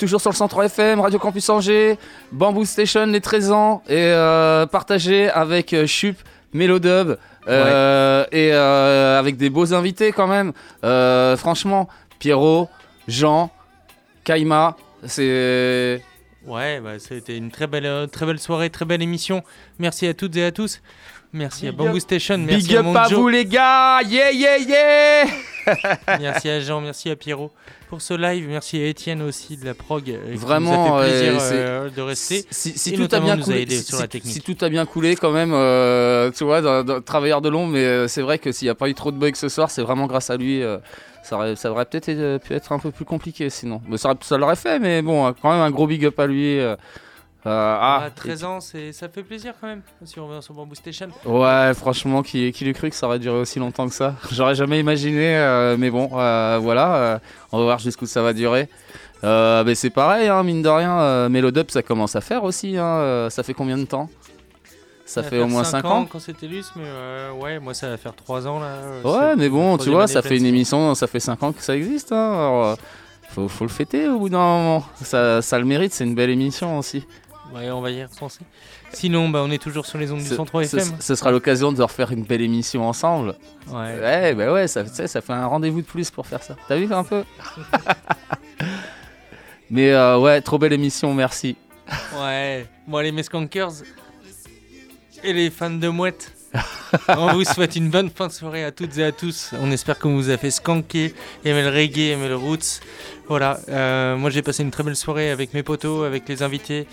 [0.00, 1.98] Toujours sur le 103 FM, Radio Campus Angers,
[2.32, 6.16] Bamboo Station, les 13 ans, et euh, partagé avec euh, Chup,
[6.54, 10.54] Mélodub, euh, et euh, avec des beaux invités quand même.
[11.36, 11.86] Franchement,
[12.18, 12.70] Pierrot,
[13.08, 13.50] Jean,
[14.24, 16.02] Kaima, c'est...
[16.46, 19.42] Ouais, bah, c'était une très belle, très belle soirée, très belle émission.
[19.78, 20.80] Merci à toutes et à tous.
[21.34, 25.24] Merci à Bamboo Station, merci Big à up à vous les gars Yeah yeah yeah
[26.18, 27.52] merci à Jean, merci à Pierrot
[27.90, 28.46] pour ce live.
[28.48, 30.08] Merci à Étienne aussi de la prog.
[30.08, 31.52] euh, Vraiment, nous a fait plaisir euh,
[31.86, 32.46] euh, de rester.
[32.50, 34.32] Si, tout a bien a coulé, aidé si, sur la si- technique.
[34.32, 37.72] si tout a bien coulé quand même, euh, tu vois, dans, dans- travailleur de l'ombre,
[37.72, 39.70] mais euh, c'est vrai que s'il n'y a pas eu trop de bugs ce soir,
[39.70, 40.62] c'est vraiment grâce à lui.
[40.62, 40.78] euh,
[41.22, 43.82] ça aurait, ça aurait peut-être pu être un peu plus compliqué sinon.
[43.88, 46.18] Mais ça, aurait- ça l'aurait fait, mais bon, euh, quand même un gros big up
[46.18, 46.58] à lui.
[47.46, 50.74] Euh, euh, ah, Ah, 13 ans, c'est- ça fait plaisir quand même sur, sur Bamboo
[50.74, 51.08] Station.
[51.24, 54.14] Ouais, franchement, qui, qui l'eût cru que ça aurait duré aussi longtemps que ça?
[54.32, 57.20] J'aurais jamais imaginé, euh, mais bon, euh, voilà,
[57.52, 58.68] on va voir jusqu'où ça va durer.
[59.24, 62.76] Euh, mais c'est pareil, hein, mine de rien, euh, Mélodub ça commence à faire aussi.
[62.78, 64.08] hein, euh, ça fait combien de temps?
[65.04, 66.06] Ça fait au moins cinq 5 ans.
[66.10, 66.84] quand c'était Luce, mais
[67.42, 68.76] ouais, moi ça va faire 3 ans là.
[69.04, 71.76] Ouais, mais bon, tu vois, ça fait une émission, ça fait 5 ans que ça
[71.76, 72.12] existe.
[72.12, 72.76] Hein, alors,
[73.30, 74.84] faut, faut le fêter au bout d'un moment.
[75.02, 77.04] Ça, ça le mérite, c'est une belle émission aussi.
[77.54, 78.40] Ouais, on va y repenser.
[78.92, 80.96] Sinon, bah, on est toujours sur les ondes du Ce- 103 ce- FM.
[81.00, 83.36] Ce sera l'occasion de refaire une belle émission ensemble.
[83.68, 83.98] Ouais.
[84.00, 86.56] Ouais, bah ouais, ça fait un rendez-vous de plus pour faire ça.
[86.68, 87.24] T'as vu un peu
[89.70, 91.56] Mais euh, ouais, trop belle émission, merci.
[92.18, 92.66] Ouais.
[92.88, 93.70] Bon, allez, mes skankers
[95.22, 96.32] et les fans de mouettes.
[97.08, 99.50] on vous souhaite une bonne fin de soirée à toutes et à tous.
[99.60, 101.12] On espère qu'on vous a fait skanker,
[101.44, 102.80] aimer le reggae, aimer le roots.
[103.28, 106.88] Voilà, euh, moi j'ai passé une très belle soirée avec mes potos, avec les invités.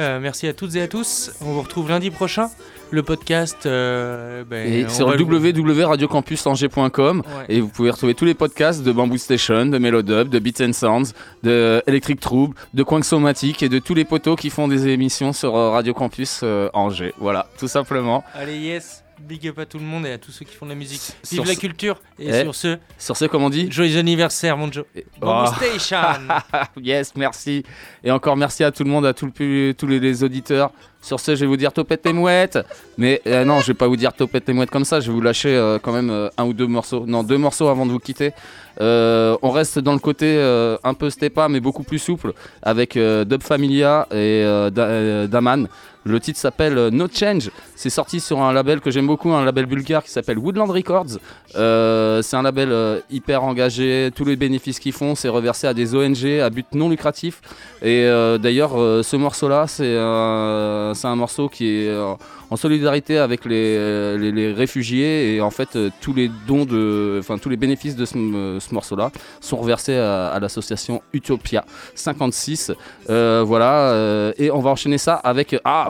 [0.00, 1.30] Euh, merci à toutes et à tous.
[1.42, 2.48] On vous retrouve lundi prochain.
[2.90, 3.66] Le podcast.
[3.66, 7.44] euh, ben, Et sur www.radiocampusangers.com Ouais.
[7.48, 10.72] et vous pouvez retrouver tous les podcasts de Bamboo Station, de Melodub, de Beats and
[10.72, 11.12] Sounds,
[11.42, 15.32] de Electric Trouble, de Coin Somatique et de tous les potos qui font des émissions
[15.32, 17.14] sur euh, Radio Campus euh, Angers.
[17.18, 18.24] Voilà, tout simplement.
[18.34, 19.04] Allez, yes.
[19.20, 21.00] Big up à tout le monde et à tous ceux qui font de la musique.
[21.22, 22.00] Sur Vive la ce- culture.
[22.18, 24.84] Et Eh, sur ce, Sur ce, comme on dit joyeux anniversaire, mon Joe.
[25.22, 25.44] Oh.
[25.56, 25.98] Station.
[26.82, 27.62] yes, merci.
[28.02, 30.72] Et encore merci à tout le monde, à tout le pu- tous les, les auditeurs.
[31.02, 32.58] Sur ce, je vais vous dire topette les mouettes.
[32.98, 35.00] Mais euh, non, je vais pas vous dire topette les mouettes comme ça.
[35.00, 37.04] Je vais vous lâcher euh, quand même euh, un ou deux morceaux.
[37.06, 38.32] Non, deux morceaux avant de vous quitter.
[38.80, 42.32] Euh, on reste dans le côté euh, un peu stepa, mais beaucoup plus souple,
[42.62, 45.68] avec euh, Dub Familia et Da- Daman.
[46.04, 47.50] Le titre s'appelle No Change.
[47.76, 51.18] C'est sorti sur un label que j'aime beaucoup, un label bulgare qui s'appelle Woodland Records.
[51.52, 54.10] C'est un label hyper engagé.
[54.14, 57.42] Tous les bénéfices qu'ils font, c'est reversé à des ONG à but non lucratif.
[57.82, 58.06] Et
[58.40, 58.70] d'ailleurs,
[59.04, 61.94] ce morceau-là, c'est un, morceau qui est
[62.50, 65.34] en solidarité avec les, les- réfugiés.
[65.36, 68.14] Et en fait, euh, tous les dons de, enfin tous les bénéfices de ce,
[68.60, 71.64] ce morceau-là sont reversés à, l'association Utopia
[71.94, 72.72] 56.
[73.08, 73.90] Euh, voilà.
[73.92, 75.88] euh, et on va enchaîner ça avec ah.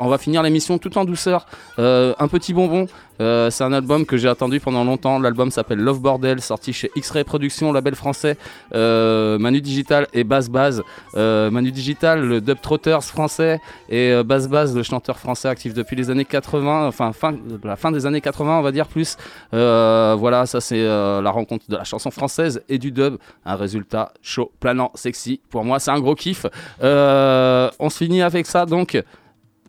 [0.00, 1.46] On va finir l'émission tout en douceur.
[1.78, 2.86] Euh, un petit bonbon.
[3.20, 5.18] Euh, c'est un album que j'ai attendu pendant longtemps.
[5.18, 8.36] L'album s'appelle Love Bordel, sorti chez X-Ray Productions, label français.
[8.74, 10.82] Euh, Manu Digital et Bass Baz.
[11.14, 15.96] Euh, Manu Digital, le Dub Trotters français, et Bass Baz, le chanteur français actif depuis
[15.96, 19.16] les années 80, enfin fin, la fin des années 80, on va dire plus.
[19.52, 23.16] Voilà, ça c'est la rencontre de la chanson française et du dub.
[23.44, 25.40] Un résultat chaud, planant, sexy.
[25.50, 26.46] Pour moi, c'est un gros kiff.
[26.80, 29.02] On se finit avec ça donc.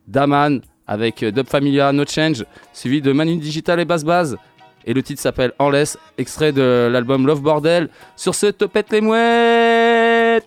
[0.07, 4.37] Daman avec euh, Dub Familia No Change, suivi de Manu Digital et Bass Baz.
[4.85, 5.71] Et le titre s'appelle En
[6.17, 7.89] extrait de l'album Love Bordel.
[8.15, 10.45] Sur ce, topette les mouettes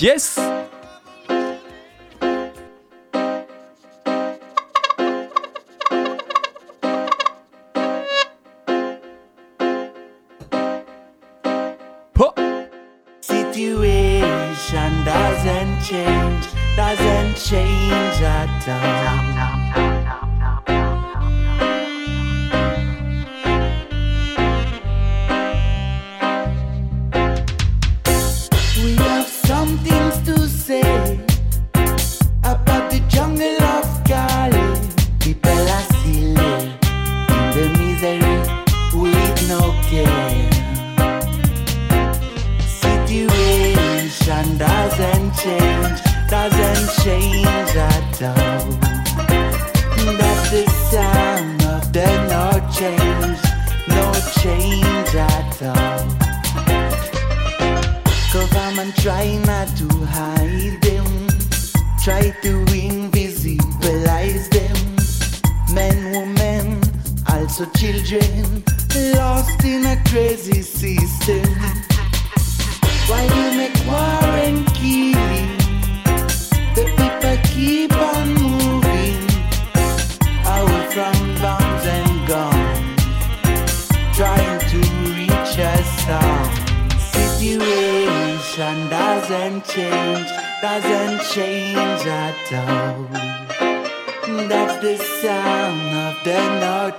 [0.00, 0.38] Yes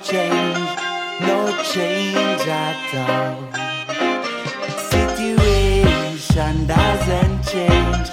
[0.01, 0.69] change,
[1.21, 1.37] no
[1.73, 3.37] change at all.
[4.89, 8.12] Situation doesn't change,